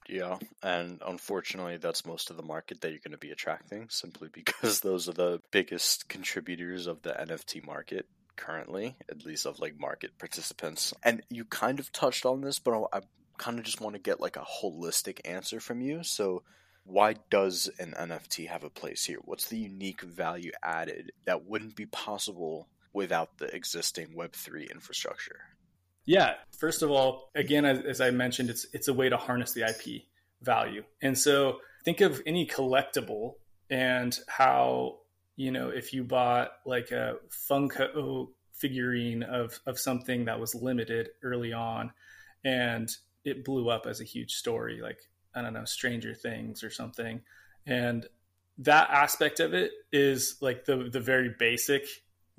[0.10, 4.30] Yeah, and unfortunately, that's most of the market that you're going to be attracting simply
[4.34, 9.80] because those are the biggest contributors of the NFT market currently, at least of like
[9.80, 10.94] market participants.
[11.04, 13.02] And you kind of touched on this, but I
[13.38, 16.04] kind of just want to get like a holistic answer from you.
[16.04, 16.44] So,
[16.86, 19.20] why does an NFT have a place here?
[19.26, 25.40] What's the unique value added that wouldn't be possible without the existing Web3 infrastructure?
[26.06, 29.52] Yeah, first of all, again, as, as I mentioned, it's it's a way to harness
[29.52, 30.04] the IP
[30.42, 30.84] value.
[31.02, 33.34] And so, think of any collectible
[33.70, 35.00] and how
[35.38, 37.16] you know, if you bought like a
[37.50, 41.94] Funko figurine of of something that was limited early on,
[42.44, 42.90] and
[43.24, 45.00] it blew up as a huge story, like
[45.34, 47.22] I don't know, Stranger Things or something,
[47.66, 48.06] and
[48.58, 51.86] that aspect of it is like the the very basic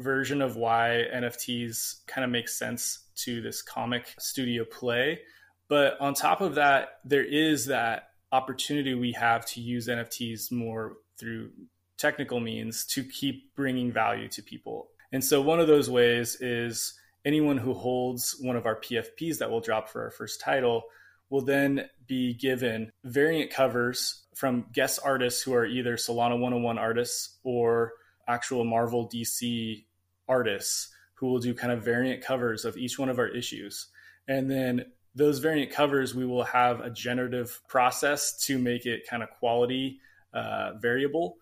[0.00, 5.20] version of why NFTs kind of make sense to this comic studio play.
[5.68, 10.96] But on top of that, there is that opportunity we have to use NFTs more
[11.18, 11.50] through
[11.98, 14.88] technical means to keep bringing value to people.
[15.12, 19.50] And so one of those ways is anyone who holds one of our PFPs that
[19.50, 20.84] will drop for our first title,
[21.30, 27.38] will then be given variant covers from guest artists who are either Solana 101 artists
[27.42, 27.92] or
[28.26, 29.84] actual Marvel DC
[30.28, 33.88] artists who will do kind of variant covers of each one of our issues.
[34.28, 39.22] And then those variant covers, we will have a generative process to make it kind
[39.22, 40.00] of quality
[40.32, 41.36] uh, variable.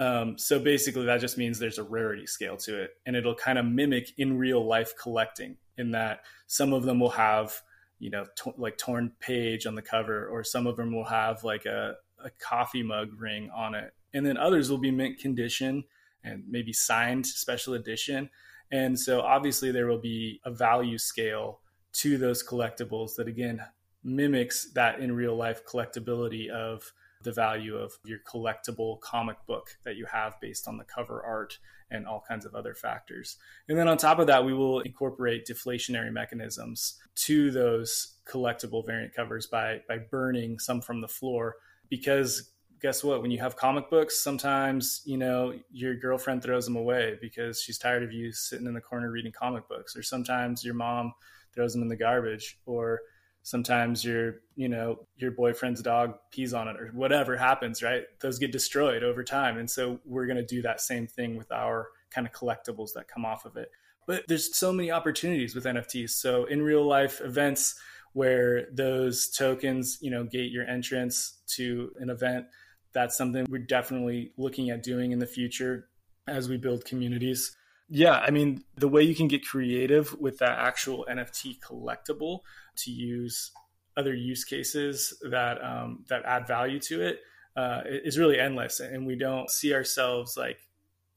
[0.00, 3.58] Um, so basically, that just means there's a rarity scale to it, and it'll kind
[3.58, 5.58] of mimic in real life collecting.
[5.76, 7.54] In that, some of them will have,
[7.98, 8.24] you know,
[8.56, 12.30] like torn page on the cover, or some of them will have like a, a
[12.40, 15.84] coffee mug ring on it, and then others will be mint condition
[16.24, 18.30] and maybe signed special edition.
[18.72, 21.60] And so, obviously, there will be a value scale
[21.92, 23.60] to those collectibles that again
[24.02, 26.90] mimics that in real life collectability of
[27.22, 31.58] the value of your collectible comic book that you have based on the cover art
[31.90, 33.36] and all kinds of other factors.
[33.68, 39.14] And then on top of that, we will incorporate deflationary mechanisms to those collectible variant
[39.14, 41.56] covers by by burning some from the floor.
[41.88, 43.22] Because guess what?
[43.22, 47.78] When you have comic books sometimes you know your girlfriend throws them away because she's
[47.78, 49.96] tired of you sitting in the corner reading comic books.
[49.96, 51.12] Or sometimes your mom
[51.54, 52.58] throws them in the garbage.
[52.66, 53.00] Or
[53.42, 58.04] sometimes your you know your boyfriend's dog pees on it or whatever happens right?
[58.20, 59.58] Those get destroyed over time.
[59.58, 63.08] And so we're going to do that same thing with our kind of collectibles that
[63.08, 63.70] come off of it.
[64.06, 67.76] But there's so many opportunities with nfts so in real life events
[68.12, 72.46] where those tokens you know gate your entrance to an event
[72.92, 75.88] that's something we're definitely looking at doing in the future
[76.26, 77.56] as we build communities
[77.90, 82.40] yeah, I mean, the way you can get creative with that actual NFT collectible
[82.76, 83.50] to use
[83.96, 87.18] other use cases that um, that add value to it
[87.56, 90.58] uh, is really endless, and we don't see ourselves like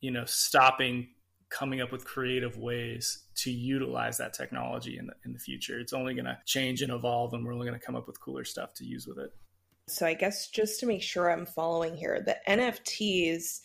[0.02, 1.10] you know stopping
[1.50, 5.80] coming up with creative ways to utilize that technology in the in the future.
[5.80, 8.20] It's only going to change and evolve, and we're only going to come up with
[8.20, 9.32] cooler stuff to use with it.
[9.88, 13.60] So I guess just to make sure I'm following here, the NFTs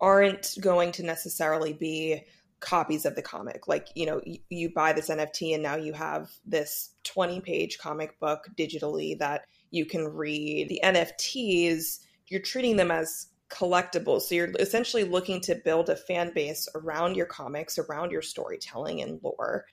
[0.00, 2.24] aren't going to necessarily be
[2.60, 3.68] copies of the comic.
[3.68, 7.78] Like, you know, you, you buy this NFT and now you have this 20 page
[7.78, 10.68] comic book digitally that you can read.
[10.68, 14.22] The NFTs, you're treating them as collectibles.
[14.22, 19.00] So you're essentially looking to build a fan base around your comics, around your storytelling
[19.00, 19.66] and lore.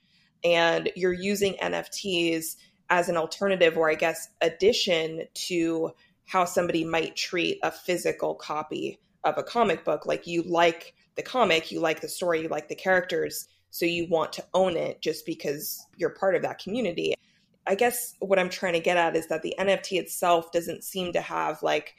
[0.44, 2.56] And you're using NFTs
[2.88, 5.90] as an alternative or I guess addition to
[6.24, 10.06] how somebody might treat a physical copy of a comic book.
[10.06, 14.06] Like you like the comic, you like the story, you like the characters, so you
[14.08, 17.14] want to own it just because you're part of that community.
[17.66, 21.12] I guess what I'm trying to get at is that the NFT itself doesn't seem
[21.12, 21.94] to have like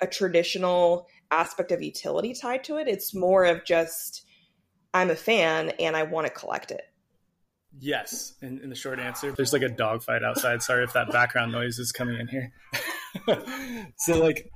[0.00, 2.88] a traditional aspect of utility tied to it.
[2.88, 4.24] It's more of just
[4.94, 6.82] I'm a fan and I want to collect it.
[7.78, 10.62] Yes, in, in the short answer, there's like a dogfight outside.
[10.62, 12.52] Sorry if that background noise is coming in here.
[13.96, 14.50] so, like,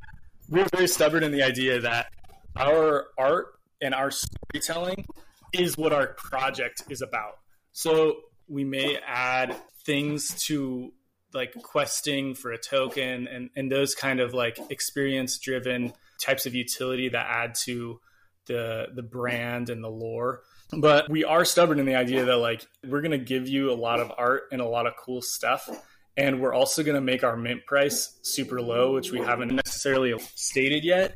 [0.48, 2.12] we're very stubborn in the idea that
[2.56, 5.06] our art and our storytelling
[5.52, 7.38] is what our project is about.
[7.72, 8.16] So
[8.48, 10.92] we may add things to
[11.34, 16.54] like questing for a token and, and those kind of like experience driven types of
[16.54, 18.00] utility that add to
[18.46, 20.42] the the brand and the lore.
[20.72, 24.00] But we are stubborn in the idea that like we're gonna give you a lot
[24.00, 25.68] of art and a lot of cool stuff.
[26.16, 30.84] And we're also gonna make our mint price super low, which we haven't necessarily stated
[30.84, 31.14] yet.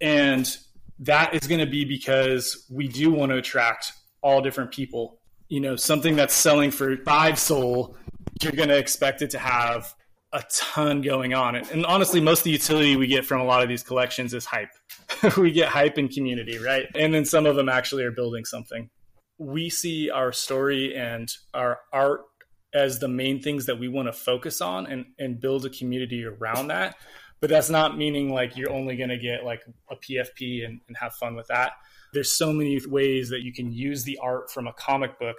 [0.00, 0.56] And
[1.00, 3.92] that is going to be because we do want to attract
[4.22, 5.18] all different people.
[5.48, 7.96] You know, something that's selling for five sol,
[8.42, 9.94] you're going to expect it to have
[10.32, 11.56] a ton going on.
[11.56, 14.44] And honestly, most of the utility we get from a lot of these collections is
[14.44, 14.70] hype.
[15.36, 16.86] we get hype and community, right?
[16.94, 18.90] And then some of them actually are building something.
[19.38, 22.26] We see our story and our art
[22.72, 26.24] as the main things that we want to focus on and, and build a community
[26.24, 26.96] around that
[27.40, 30.96] but that's not meaning like you're only going to get like a PFP and, and
[30.98, 31.72] have fun with that.
[32.12, 35.36] There's so many ways that you can use the art from a comic book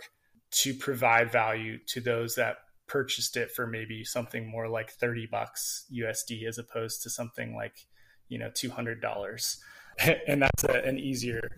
[0.51, 5.85] to provide value to those that purchased it for maybe something more like 30 bucks
[5.93, 7.85] USD as opposed to something like,
[8.27, 9.57] you know, $200.
[10.27, 11.51] and that's a, an easier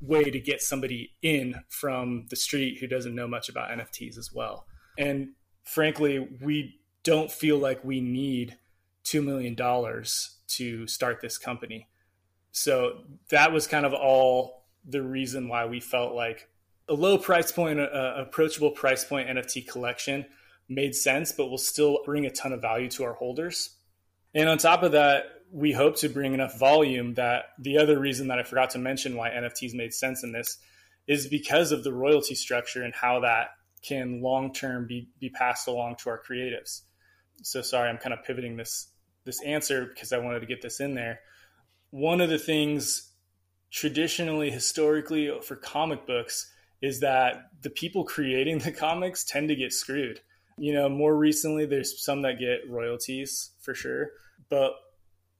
[0.00, 4.30] way to get somebody in from the street who doesn't know much about NFTs as
[4.32, 4.66] well.
[4.98, 5.30] And
[5.64, 8.56] frankly, we don't feel like we need
[9.04, 9.56] $2 million
[10.46, 11.88] to start this company.
[12.52, 16.48] So that was kind of all the reason why we felt like
[16.88, 20.26] a low price point, a, approachable price point NFT collection
[20.68, 23.76] made sense, but will still bring a ton of value to our holders.
[24.34, 28.28] And on top of that, we hope to bring enough volume that the other reason
[28.28, 30.58] that I forgot to mention why NFTs made sense in this
[31.06, 33.50] is because of the royalty structure and how that
[33.84, 36.82] can long term be, be passed along to our creatives.
[37.42, 38.88] so sorry, I'm kind of pivoting this
[39.24, 41.20] this answer because I wanted to get this in there.
[41.90, 43.10] One of the things
[43.70, 46.50] traditionally, historically, for comic books
[46.82, 50.20] is that the people creating the comics tend to get screwed.
[50.56, 54.10] You know, more recently, there's some that get royalties for sure,
[54.48, 54.74] but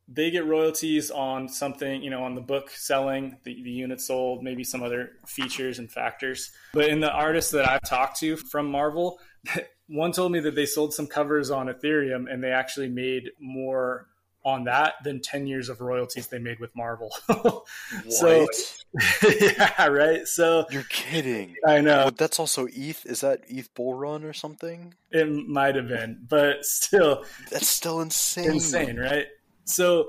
[0.08, 4.42] they get royalties on something, you know, on the book selling, the, the unit sold,
[4.42, 6.50] maybe some other features and factors.
[6.74, 9.18] But in the artists that I've talked to from Marvel,
[9.88, 14.08] one told me that they sold some covers on Ethereum and they actually made more
[14.44, 17.10] on that than 10 years of royalties they made with Marvel.
[18.10, 18.46] so
[19.40, 20.28] yeah, right.
[20.28, 21.56] So you're kidding.
[21.66, 22.04] I know.
[22.04, 23.06] But that's also ETH.
[23.06, 24.94] Is that ETH Bull Run or something?
[25.10, 28.52] It might have been, but still that's still insane.
[28.52, 29.26] Insane, right?
[29.64, 30.08] So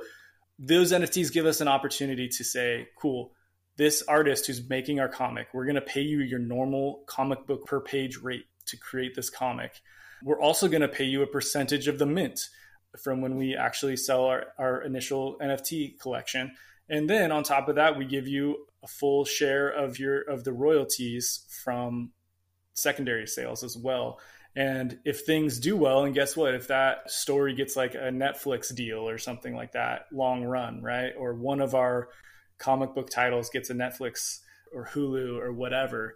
[0.59, 3.33] those NFTs give us an opportunity to say, cool,
[3.77, 7.65] this artist who's making our comic, we're going to pay you your normal comic book
[7.65, 9.81] per page rate to create this comic.
[10.23, 12.39] We're also going to pay you a percentage of the mint
[13.03, 16.53] from when we actually sell our, our initial NFT collection.
[16.89, 20.43] And then on top of that, we give you a full share of your of
[20.43, 22.11] the royalties from
[22.75, 24.19] secondary sales as well.
[24.55, 26.53] And if things do well, and guess what?
[26.53, 31.11] If that story gets like a Netflix deal or something like that, long run, right?
[31.17, 32.07] Or one of our
[32.57, 34.39] comic book titles gets a Netflix
[34.73, 36.15] or Hulu or whatever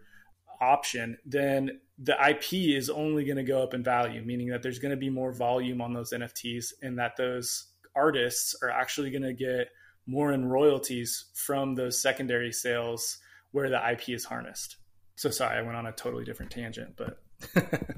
[0.61, 4.79] option, then the IP is only going to go up in value, meaning that there's
[4.79, 9.23] going to be more volume on those NFTs and that those artists are actually going
[9.23, 9.67] to get
[10.05, 13.17] more in royalties from those secondary sales
[13.51, 14.77] where the IP is harnessed.
[15.15, 17.21] So sorry, I went on a totally different tangent, but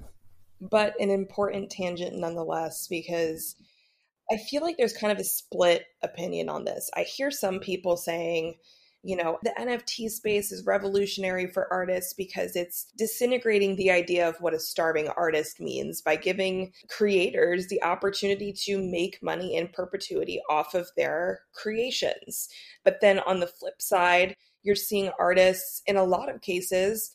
[0.62, 3.56] but an important tangent nonetheless because
[4.32, 6.90] I feel like there's kind of a split opinion on this.
[6.96, 8.56] I hear some people saying,
[9.04, 14.36] you know, the NFT space is revolutionary for artists because it's disintegrating the idea of
[14.40, 20.40] what a starving artist means by giving creators the opportunity to make money in perpetuity
[20.50, 22.48] off of their creations.
[22.86, 27.12] But then on the flip side, you're seeing artists in a lot of cases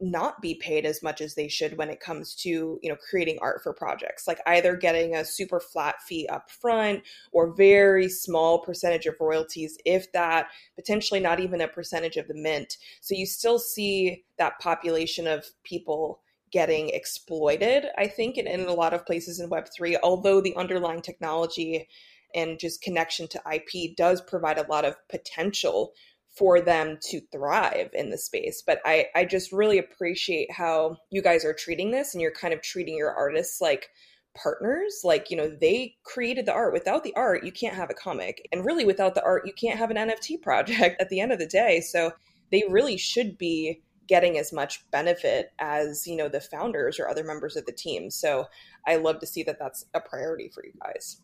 [0.00, 3.38] not be paid as much as they should when it comes to you know creating
[3.40, 4.26] art for projects.
[4.26, 9.78] Like either getting a super flat fee up front or very small percentage of royalties
[9.84, 12.76] if that potentially not even a percentage of the mint.
[13.00, 16.20] So you still see that population of people
[16.52, 21.02] getting exploited i think in, in a lot of places in web3 although the underlying
[21.02, 21.88] technology
[22.32, 25.92] and just connection to ip does provide a lot of potential
[26.36, 28.62] for them to thrive in the space.
[28.66, 32.52] But I, I just really appreciate how you guys are treating this and you're kind
[32.52, 33.88] of treating your artists like
[34.36, 35.02] partners.
[35.04, 36.72] Like, you know, they created the art.
[36.72, 38.48] Without the art, you can't have a comic.
[38.52, 41.38] And really, without the art, you can't have an NFT project at the end of
[41.38, 41.80] the day.
[41.80, 42.12] So
[42.50, 47.24] they really should be getting as much benefit as, you know, the founders or other
[47.24, 48.10] members of the team.
[48.10, 48.46] So
[48.86, 51.22] I love to see that that's a priority for you guys.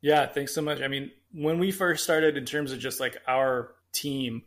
[0.00, 0.80] Yeah, thanks so much.
[0.80, 4.42] I mean, when we first started in terms of just like our team,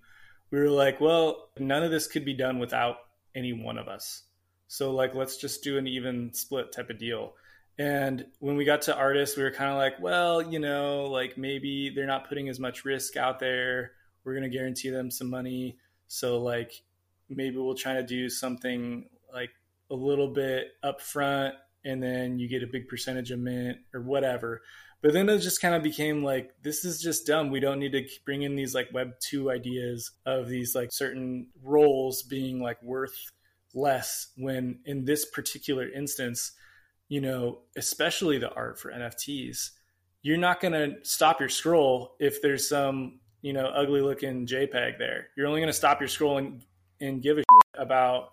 [0.50, 2.98] we were like, well, none of this could be done without
[3.36, 4.24] any one of us.
[4.68, 7.34] So like, let's just do an even split type of deal.
[7.78, 11.38] And when we got to artists, we were kind of like, well, you know, like
[11.38, 13.92] maybe they're not putting as much risk out there.
[14.24, 15.78] We're going to guarantee them some money.
[16.08, 16.84] So like
[17.30, 19.52] maybe we'll try to do something like
[19.90, 24.62] a little bit upfront and then you get a big percentage of mint or whatever.
[25.02, 27.50] But then it just kind of became like, this is just dumb.
[27.50, 31.48] We don't need to bring in these like Web 2 ideas of these like certain
[31.64, 33.32] roles being like worth
[33.74, 36.52] less when in this particular instance,
[37.10, 39.72] you know, especially the art for NFTs,
[40.22, 45.00] you're not going to stop your scroll if there's some, you know, ugly looking JPEG
[45.00, 45.30] there.
[45.36, 46.64] You're only going to stop your scroll and,
[47.00, 47.44] and give a
[47.76, 48.30] about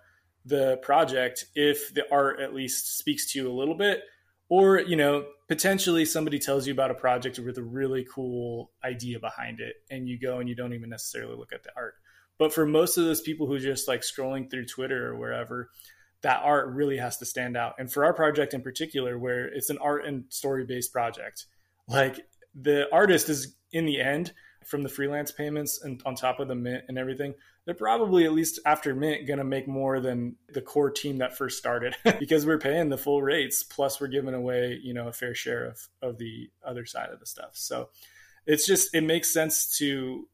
[0.49, 4.03] the project if the art at least speaks to you a little bit.
[4.51, 9.18] Or you know potentially somebody tells you about a project with a really cool idea
[9.18, 11.94] behind it and you go and you don't even necessarily look at the art.
[12.38, 15.70] But for most of those people who just like scrolling through twitter or wherever
[16.22, 17.74] that art really has to stand out.
[17.78, 21.44] And for our project in particular where it's an art and story based project
[21.86, 24.32] like the artist is in the end
[24.65, 27.35] from the freelance payments and on top of the mint and everything
[27.69, 31.37] they're probably at least after mint going to make more than the core team that
[31.37, 35.13] first started because we're paying the full rates plus we're giving away you know a
[35.13, 37.51] fair share of of the other side of the stuff.
[37.53, 37.91] So
[38.47, 40.27] it's just it makes sense to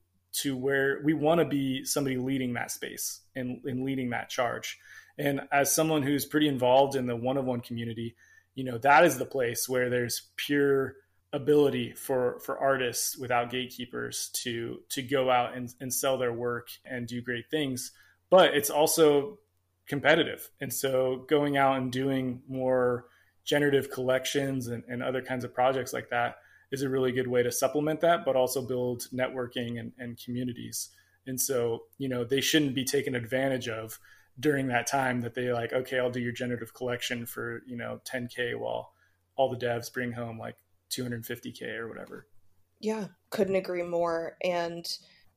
[0.43, 4.79] to where we want to be somebody leading that space and, and leading that charge.
[5.19, 8.15] And as someone who's pretty involved in the one of one community
[8.55, 10.95] you know that is the place where there's pure
[11.35, 16.69] ability for for artists without gatekeepers to to go out and, and sell their work
[16.85, 17.93] and do great things
[18.31, 19.39] but it's also
[19.89, 23.07] competitive and so going out and doing more
[23.45, 26.37] generative collections and, and other kinds of projects like that
[26.75, 30.91] is a really good way to supplement that, but also build networking and, and communities.
[31.27, 33.99] And so, you know, they shouldn't be taken advantage of
[34.39, 38.01] during that time that they like, okay, I'll do your generative collection for, you know,
[38.05, 38.93] 10K while
[39.37, 40.57] all the devs bring home like
[40.91, 42.27] 250K or whatever.
[42.81, 44.37] Yeah, couldn't agree more.
[44.43, 44.87] And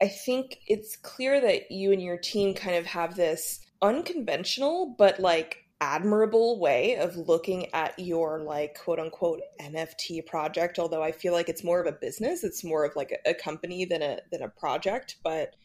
[0.02, 5.20] I think it's clear that you and your team kind of have this unconventional, but
[5.20, 11.34] like admirable way of looking at your like quote unquote NFT project although I feel
[11.34, 14.42] like it's more of a business it's more of like a, company than a than
[14.42, 15.56] a project but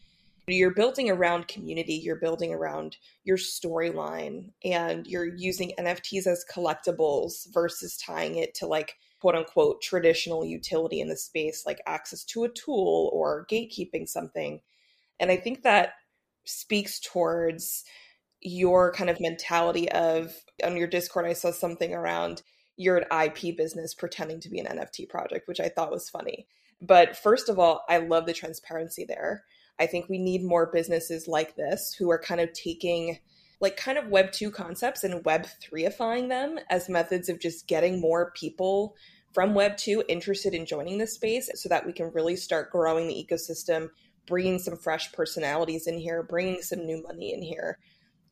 [0.46, 7.50] you're building around community you're building around your storyline and you're using nfts as collectibles
[7.54, 12.42] versus tying it to like quote unquote traditional utility in the space like access to
[12.42, 14.60] a tool or gatekeeping something.
[15.20, 15.92] And i think that
[16.44, 17.84] speaks towards
[18.40, 22.42] your kind of mentality of on your discord i saw something around
[22.76, 26.48] you're an ip business pretending to be an nft project which i thought was funny.
[26.80, 29.44] But first of all i love the transparency there.
[29.78, 33.20] I think we need more businesses like this who are kind of taking
[33.62, 38.00] like kind of web 2 concepts and web 3ifying them as methods of just getting
[38.00, 38.96] more people
[39.32, 43.06] from web 2 interested in joining this space so that we can really start growing
[43.06, 43.88] the ecosystem
[44.26, 47.78] bringing some fresh personalities in here bringing some new money in here.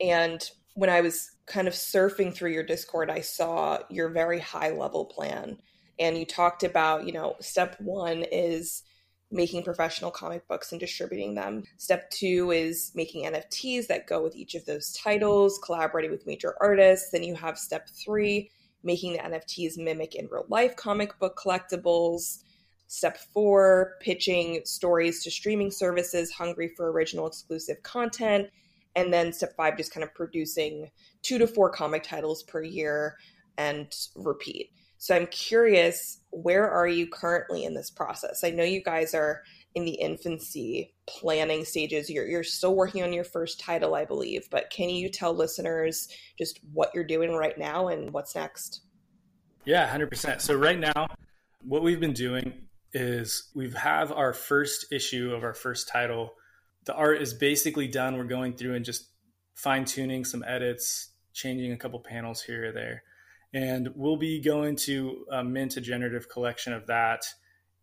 [0.01, 0.43] And
[0.75, 5.05] when i was kind of surfing through your discord i saw your very high level
[5.05, 5.59] plan.
[5.99, 8.83] And you talked about you know step 1 is
[9.31, 11.63] making professional comic books and distributing them.
[11.77, 16.55] Step two is making NFTs that go with each of those titles, collaborating with major
[16.61, 17.11] artists.
[17.11, 18.51] Then you have step three,
[18.83, 22.43] making the NFTs mimic in real life comic book collectibles.
[22.89, 28.49] Step four, pitching stories to streaming services hungry for original exclusive content.
[28.97, 30.91] And then step five, just kind of producing
[31.23, 33.17] two to four comic titles per year
[33.57, 34.73] and repeat.
[35.01, 38.45] So I'm curious, where are you currently in this process?
[38.45, 39.43] I know you guys are
[39.75, 42.11] in the infancy planning stages.
[42.11, 46.09] You're you're still working on your first title, I believe, but can you tell listeners
[46.37, 48.83] just what you're doing right now and what's next?
[49.65, 50.43] Yeah, 100%.
[50.43, 51.07] So right now,
[51.65, 52.53] what we've been doing
[52.93, 56.35] is we have our first issue of our first title.
[56.85, 58.19] The art is basically done.
[58.19, 59.09] We're going through and just
[59.55, 63.03] fine tuning some edits, changing a couple panels here or there
[63.53, 67.25] and we'll be going to uh, mint a generative collection of that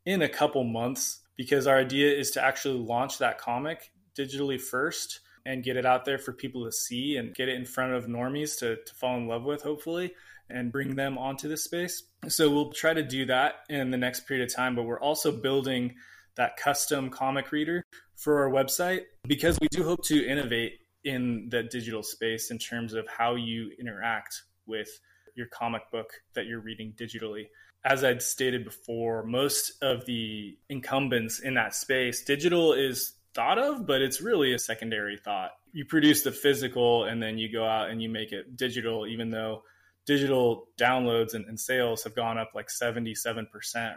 [0.06, 5.20] in a couple months because our idea is to actually launch that comic digitally first
[5.46, 8.08] and get it out there for people to see and get it in front of
[8.08, 10.14] normies to, to fall in love with hopefully
[10.50, 12.04] and bring them onto the space.
[12.28, 15.32] So we'll try to do that in the next period of time but we're also
[15.32, 15.96] building
[16.36, 21.64] that custom comic reader for our website because we do hope to innovate in the
[21.64, 24.90] digital space in terms of how you interact with
[25.38, 27.48] your comic book that you're reading digitally.
[27.86, 33.86] As I'd stated before, most of the incumbents in that space, digital is thought of,
[33.86, 35.52] but it's really a secondary thought.
[35.72, 39.30] You produce the physical and then you go out and you make it digital, even
[39.30, 39.64] though
[40.08, 43.46] digital downloads and, and sales have gone up like 77%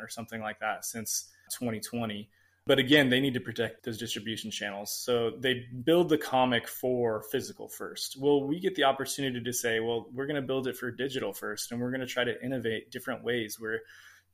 [0.03, 2.29] or something like that since 2020.
[2.71, 4.93] But again, they need to protect those distribution channels.
[4.93, 8.17] So they build the comic for physical first.
[8.17, 11.33] Well, we get the opportunity to say, well, we're going to build it for digital
[11.33, 13.81] first, and we're going to try to innovate different ways where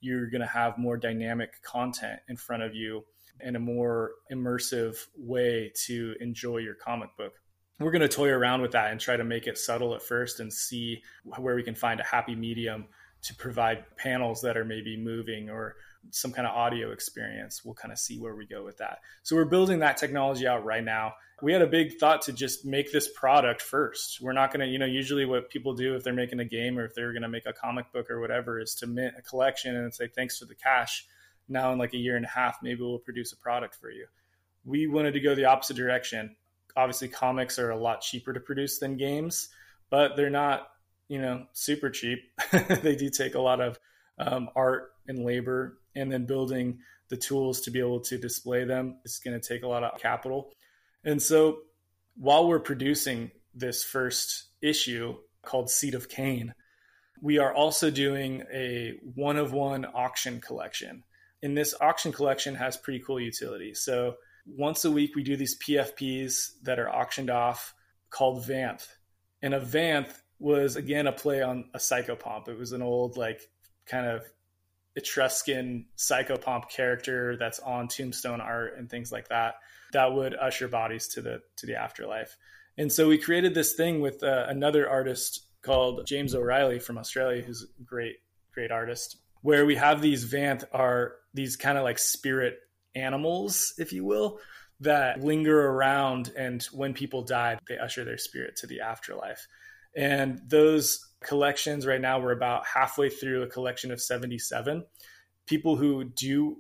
[0.03, 3.07] you're going to have more dynamic content in front of you
[3.41, 7.33] and a more immersive way to enjoy your comic book.
[7.81, 10.41] We're going to toy around with that and try to make it subtle at first
[10.41, 11.01] and see
[11.39, 12.89] where we can find a happy medium
[13.23, 15.77] to provide panels that are maybe moving or
[16.11, 17.65] some kind of audio experience.
[17.65, 18.99] We'll kind of see where we go with that.
[19.23, 21.15] So we're building that technology out right now.
[21.43, 24.21] We had a big thought to just make this product first.
[24.21, 26.79] We're not going to, you know, usually what people do if they're making a game
[26.79, 29.23] or if they're going to make a comic book or whatever is to mint a
[29.23, 31.07] collection and say, thanks for the cash.
[31.49, 34.07] Now, in like a year and a half, maybe we'll produce a product for you.
[34.65, 36.37] We wanted to go the opposite direction.
[36.77, 39.49] Obviously, comics are a lot cheaper to produce than games,
[39.91, 40.69] but they're not,
[41.09, 42.19] you know, super cheap.
[42.83, 43.79] they do take a lot of
[44.19, 46.79] um, art and labor and then building
[47.09, 50.01] the tools to be able to display them is going to take a lot of
[50.01, 50.53] capital.
[51.05, 51.59] And so
[52.17, 56.53] while we're producing this first issue called Seed of Cain,
[57.23, 61.03] we are also doing a one of one auction collection.
[61.43, 63.75] And this auction collection has pretty cool utility.
[63.75, 64.17] So
[64.47, 67.75] once a week, we do these PFPs that are auctioned off
[68.11, 68.87] called Vanth.
[69.43, 72.49] And a Vanth was, again, a play on a psychopomp.
[72.49, 73.41] It was an old, like,
[73.87, 74.25] kind of
[74.97, 79.57] Etruscan psychopomp character that's on tombstone art and things like that
[79.93, 82.37] that would usher bodies to the to the afterlife.
[82.79, 87.43] And so we created this thing with uh, another artist called James O'Reilly from Australia,
[87.43, 88.17] who's a great,
[88.53, 92.59] great artist, where we have these Vanth are these kind of like spirit
[92.95, 94.39] animals, if you will,
[94.81, 96.33] that linger around.
[96.37, 99.47] And when people die, they usher their spirit to the afterlife.
[99.97, 104.85] And those collections right now, we're about halfway through a collection of 77.
[105.47, 106.59] People who do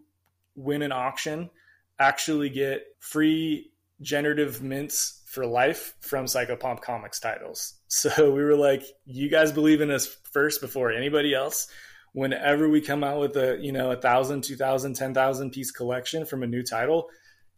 [0.55, 1.51] win an auction
[1.99, 7.75] actually get free generative mints for life from Psychopomp Comics titles.
[7.89, 11.69] So we were like, you guys believe in us first before anybody else.
[12.13, 15.71] Whenever we come out with a, you know, a thousand, two thousand, ten thousand piece
[15.71, 17.09] collection from a new title,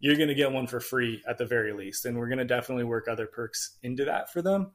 [0.01, 2.05] you're going to get one for free at the very least.
[2.05, 4.73] And we're going to definitely work other perks into that for them.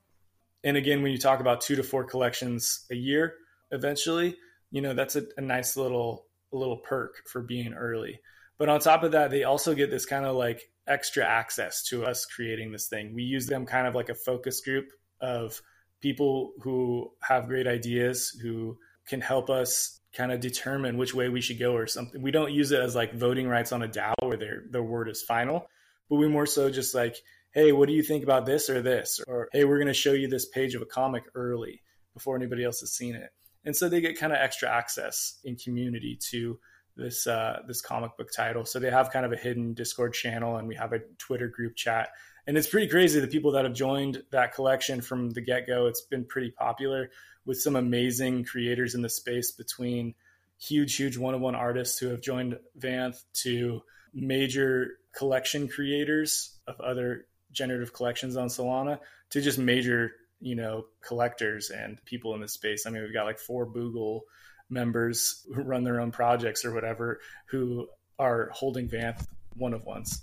[0.64, 3.36] And again, when you talk about two to four collections a year,
[3.72, 4.38] eventually,
[4.72, 8.20] you know, that's a, a nice little, a little perk for being early.
[8.57, 12.05] But on top of that, they also get this kind of like extra access to
[12.05, 13.14] us creating this thing.
[13.14, 14.89] We use them kind of like a focus group
[15.20, 15.61] of
[16.01, 21.41] people who have great ideas, who can help us kind of determine which way we
[21.41, 22.22] should go or something.
[22.22, 25.09] We don't use it as like voting rights on a DAO where their their word
[25.09, 25.66] is final,
[26.09, 27.18] but we more so just like,
[27.54, 29.22] hey, what do you think about this or this?
[29.28, 31.82] Or hey, we're going to show you this page of a comic early
[32.14, 33.30] before anybody else has seen it.
[33.66, 36.60] And so they get kind of extra access in community to
[36.95, 38.66] this uh, this comic book title.
[38.66, 41.76] So they have kind of a hidden Discord channel, and we have a Twitter group
[41.76, 42.10] chat.
[42.45, 45.88] And it's pretty crazy the people that have joined that collection from the get go.
[45.88, 47.10] It's been pretty popular
[47.45, 50.14] with some amazing creators in the space between
[50.60, 53.82] huge, huge one on one artists who have joined Vanth to
[54.14, 58.99] major collection creators of other generative collections on Solana
[59.30, 62.86] to just major, you know, collectors and people in the space.
[62.86, 64.22] I mean, we've got like four Boogle
[64.70, 67.88] members who run their own projects or whatever who
[68.20, 69.26] are holding Vanth
[69.56, 70.22] one of ones.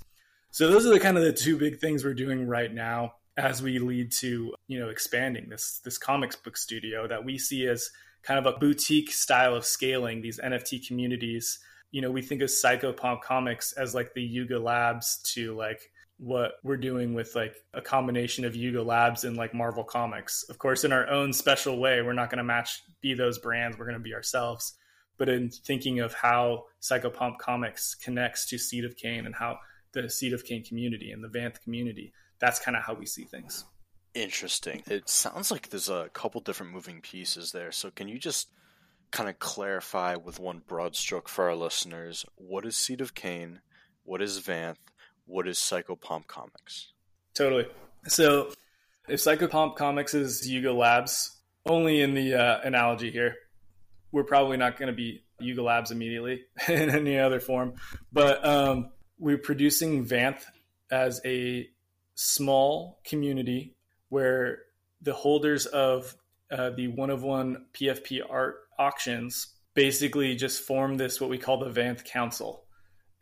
[0.50, 3.62] So those are the kind of the two big things we're doing right now as
[3.62, 7.90] we lead to you know expanding this this comics book studio that we see as
[8.22, 11.58] kind of a boutique style of scaling these NFT communities.
[11.90, 15.90] You know, we think of Psychopomp Comics as like the Yuga Labs to like
[16.20, 20.44] what we're doing with like a combination of Yuga Labs and like Marvel Comics.
[20.50, 23.78] Of course, in our own special way, we're not going to match be those brands.
[23.78, 24.74] We're going to be ourselves.
[25.16, 29.58] But in thinking of how Psychopomp Comics connects to Seed of Cain and how
[29.92, 33.24] the Seed of Cain community and the Vanth community, that's kind of how we see
[33.24, 33.64] things.
[34.12, 34.82] Interesting.
[34.86, 37.72] It sounds like there's a couple different moving pieces there.
[37.72, 38.48] So can you just
[39.10, 43.60] kind of clarify with one broad stroke for our listeners what is Seed of Cain,
[44.04, 44.76] what is Vanth,
[45.30, 46.92] what is Psychopomp Comics?
[47.34, 47.66] Totally.
[48.08, 48.52] So
[49.08, 53.36] if Psychopomp Comics is Yuga Labs, only in the uh, analogy here,
[54.12, 57.74] we're probably not going to be Yuga Labs immediately in any other form,
[58.12, 60.42] but um, we're producing Vanth
[60.90, 61.68] as a
[62.14, 63.76] small community
[64.08, 64.58] where
[65.00, 66.14] the holders of
[66.50, 71.58] uh, the one of one PFP art auctions basically just form this what we call
[71.58, 72.64] the Vanth Council.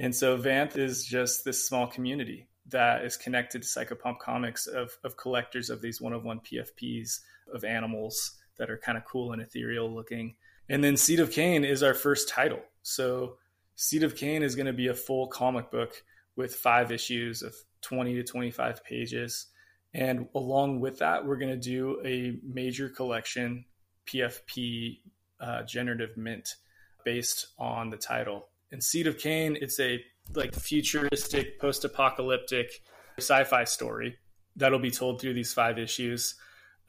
[0.01, 4.97] And so Vanth is just this small community that is connected to Psychopomp Comics of,
[5.03, 7.21] of collectors of these one of one PFPs
[7.53, 10.37] of animals that are kind of cool and ethereal looking.
[10.69, 12.61] And then Seed of Cain is our first title.
[12.83, 13.39] So
[13.77, 16.03] Seed of Cain is going to be a full comic book
[16.37, 19.47] with five issues of 20 to 25 pages.
[19.95, 23.65] And along with that, we're going to do a major collection
[24.07, 25.01] PFP
[25.41, 26.57] uh, generative mint
[27.05, 28.49] based on the title.
[28.71, 30.03] And Seed of Cain, it's a
[30.35, 32.71] like futuristic, post-apocalyptic
[33.19, 34.19] sci-fi story
[34.57, 36.35] that'll be told through these five issues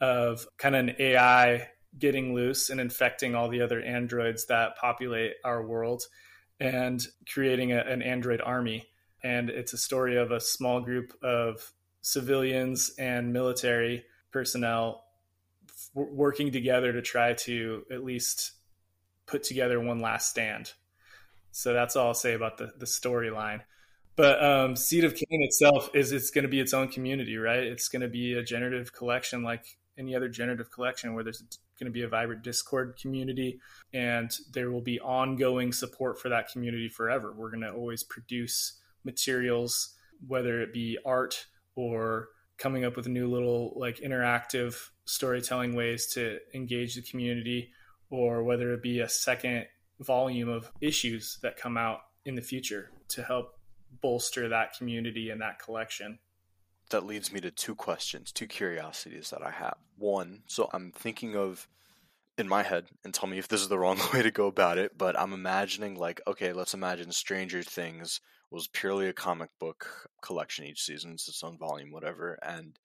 [0.00, 1.68] of kind of an AI
[1.98, 6.02] getting loose and infecting all the other androids that populate our world
[6.60, 8.86] and creating a, an android army
[9.22, 15.04] and it's a story of a small group of civilians and military personnel
[15.68, 18.52] f- working together to try to at least
[19.26, 20.72] put together one last stand.
[21.52, 23.60] So that's all I'll say about the, the storyline.
[24.16, 27.62] But um, Seed of Cain itself is it's going to be its own community, right?
[27.62, 29.64] It's going to be a generative collection like
[29.98, 31.42] any other generative collection where there's
[31.78, 33.60] going to be a vibrant Discord community
[33.92, 37.32] and there will be ongoing support for that community forever.
[37.36, 39.94] We're going to always produce materials,
[40.26, 42.28] whether it be art or
[42.58, 47.70] coming up with new little like interactive storytelling ways to engage the community,
[48.10, 49.66] or whether it be a second
[50.00, 53.58] volume of issues that come out in the future to help
[54.00, 56.18] bolster that community and that collection.
[56.90, 59.76] That leads me to two questions, two curiosities that I have.
[59.96, 61.68] One, so I'm thinking of
[62.38, 64.78] in my head, and tell me if this is the wrong way to go about
[64.78, 68.20] it, but I'm imagining like, okay, let's imagine Stranger Things
[68.50, 72.38] was purely a comic book collection each season, it's its own volume, whatever.
[72.42, 72.78] And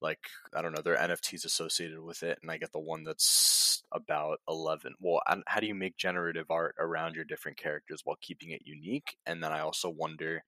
[0.00, 0.20] like
[0.54, 3.82] I don't know, there are NFTs associated with it, and I get the one that's
[3.92, 4.94] about eleven.
[5.00, 9.16] Well, how do you make generative art around your different characters while keeping it unique?
[9.26, 10.44] And then I also wonder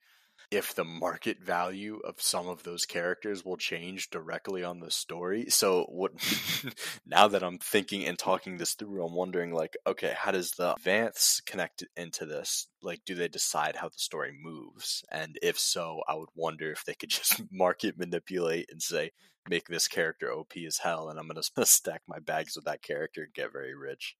[0.50, 5.46] if the market value of some of those characters will change directly on the story.
[5.50, 6.12] So what
[7.06, 10.74] now that I'm thinking and talking this through, I'm wondering like, okay, how does the
[10.82, 12.68] Vanth connect into this?
[12.82, 15.04] Like, do they decide how the story moves?
[15.10, 19.12] And if so, I would wonder if they could just market manipulate and say,
[19.48, 23.22] make this character OP as hell, and I'm gonna stack my bags with that character
[23.22, 24.14] and get very rich.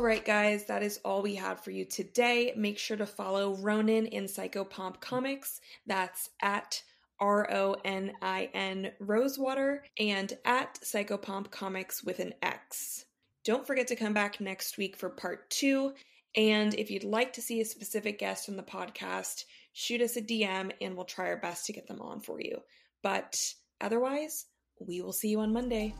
[0.00, 2.54] All right, guys, that is all we have for you today.
[2.56, 5.60] Make sure to follow Ronin in Psychopomp Comics.
[5.86, 6.82] That's at
[7.20, 13.04] R O N I N Rosewater and at Psychopomp Comics with an X.
[13.44, 15.92] Don't forget to come back next week for part two.
[16.34, 19.44] And if you'd like to see a specific guest on the podcast,
[19.74, 22.56] shoot us a DM and we'll try our best to get them on for you.
[23.02, 23.38] But
[23.82, 24.46] otherwise,
[24.80, 25.94] we will see you on Monday.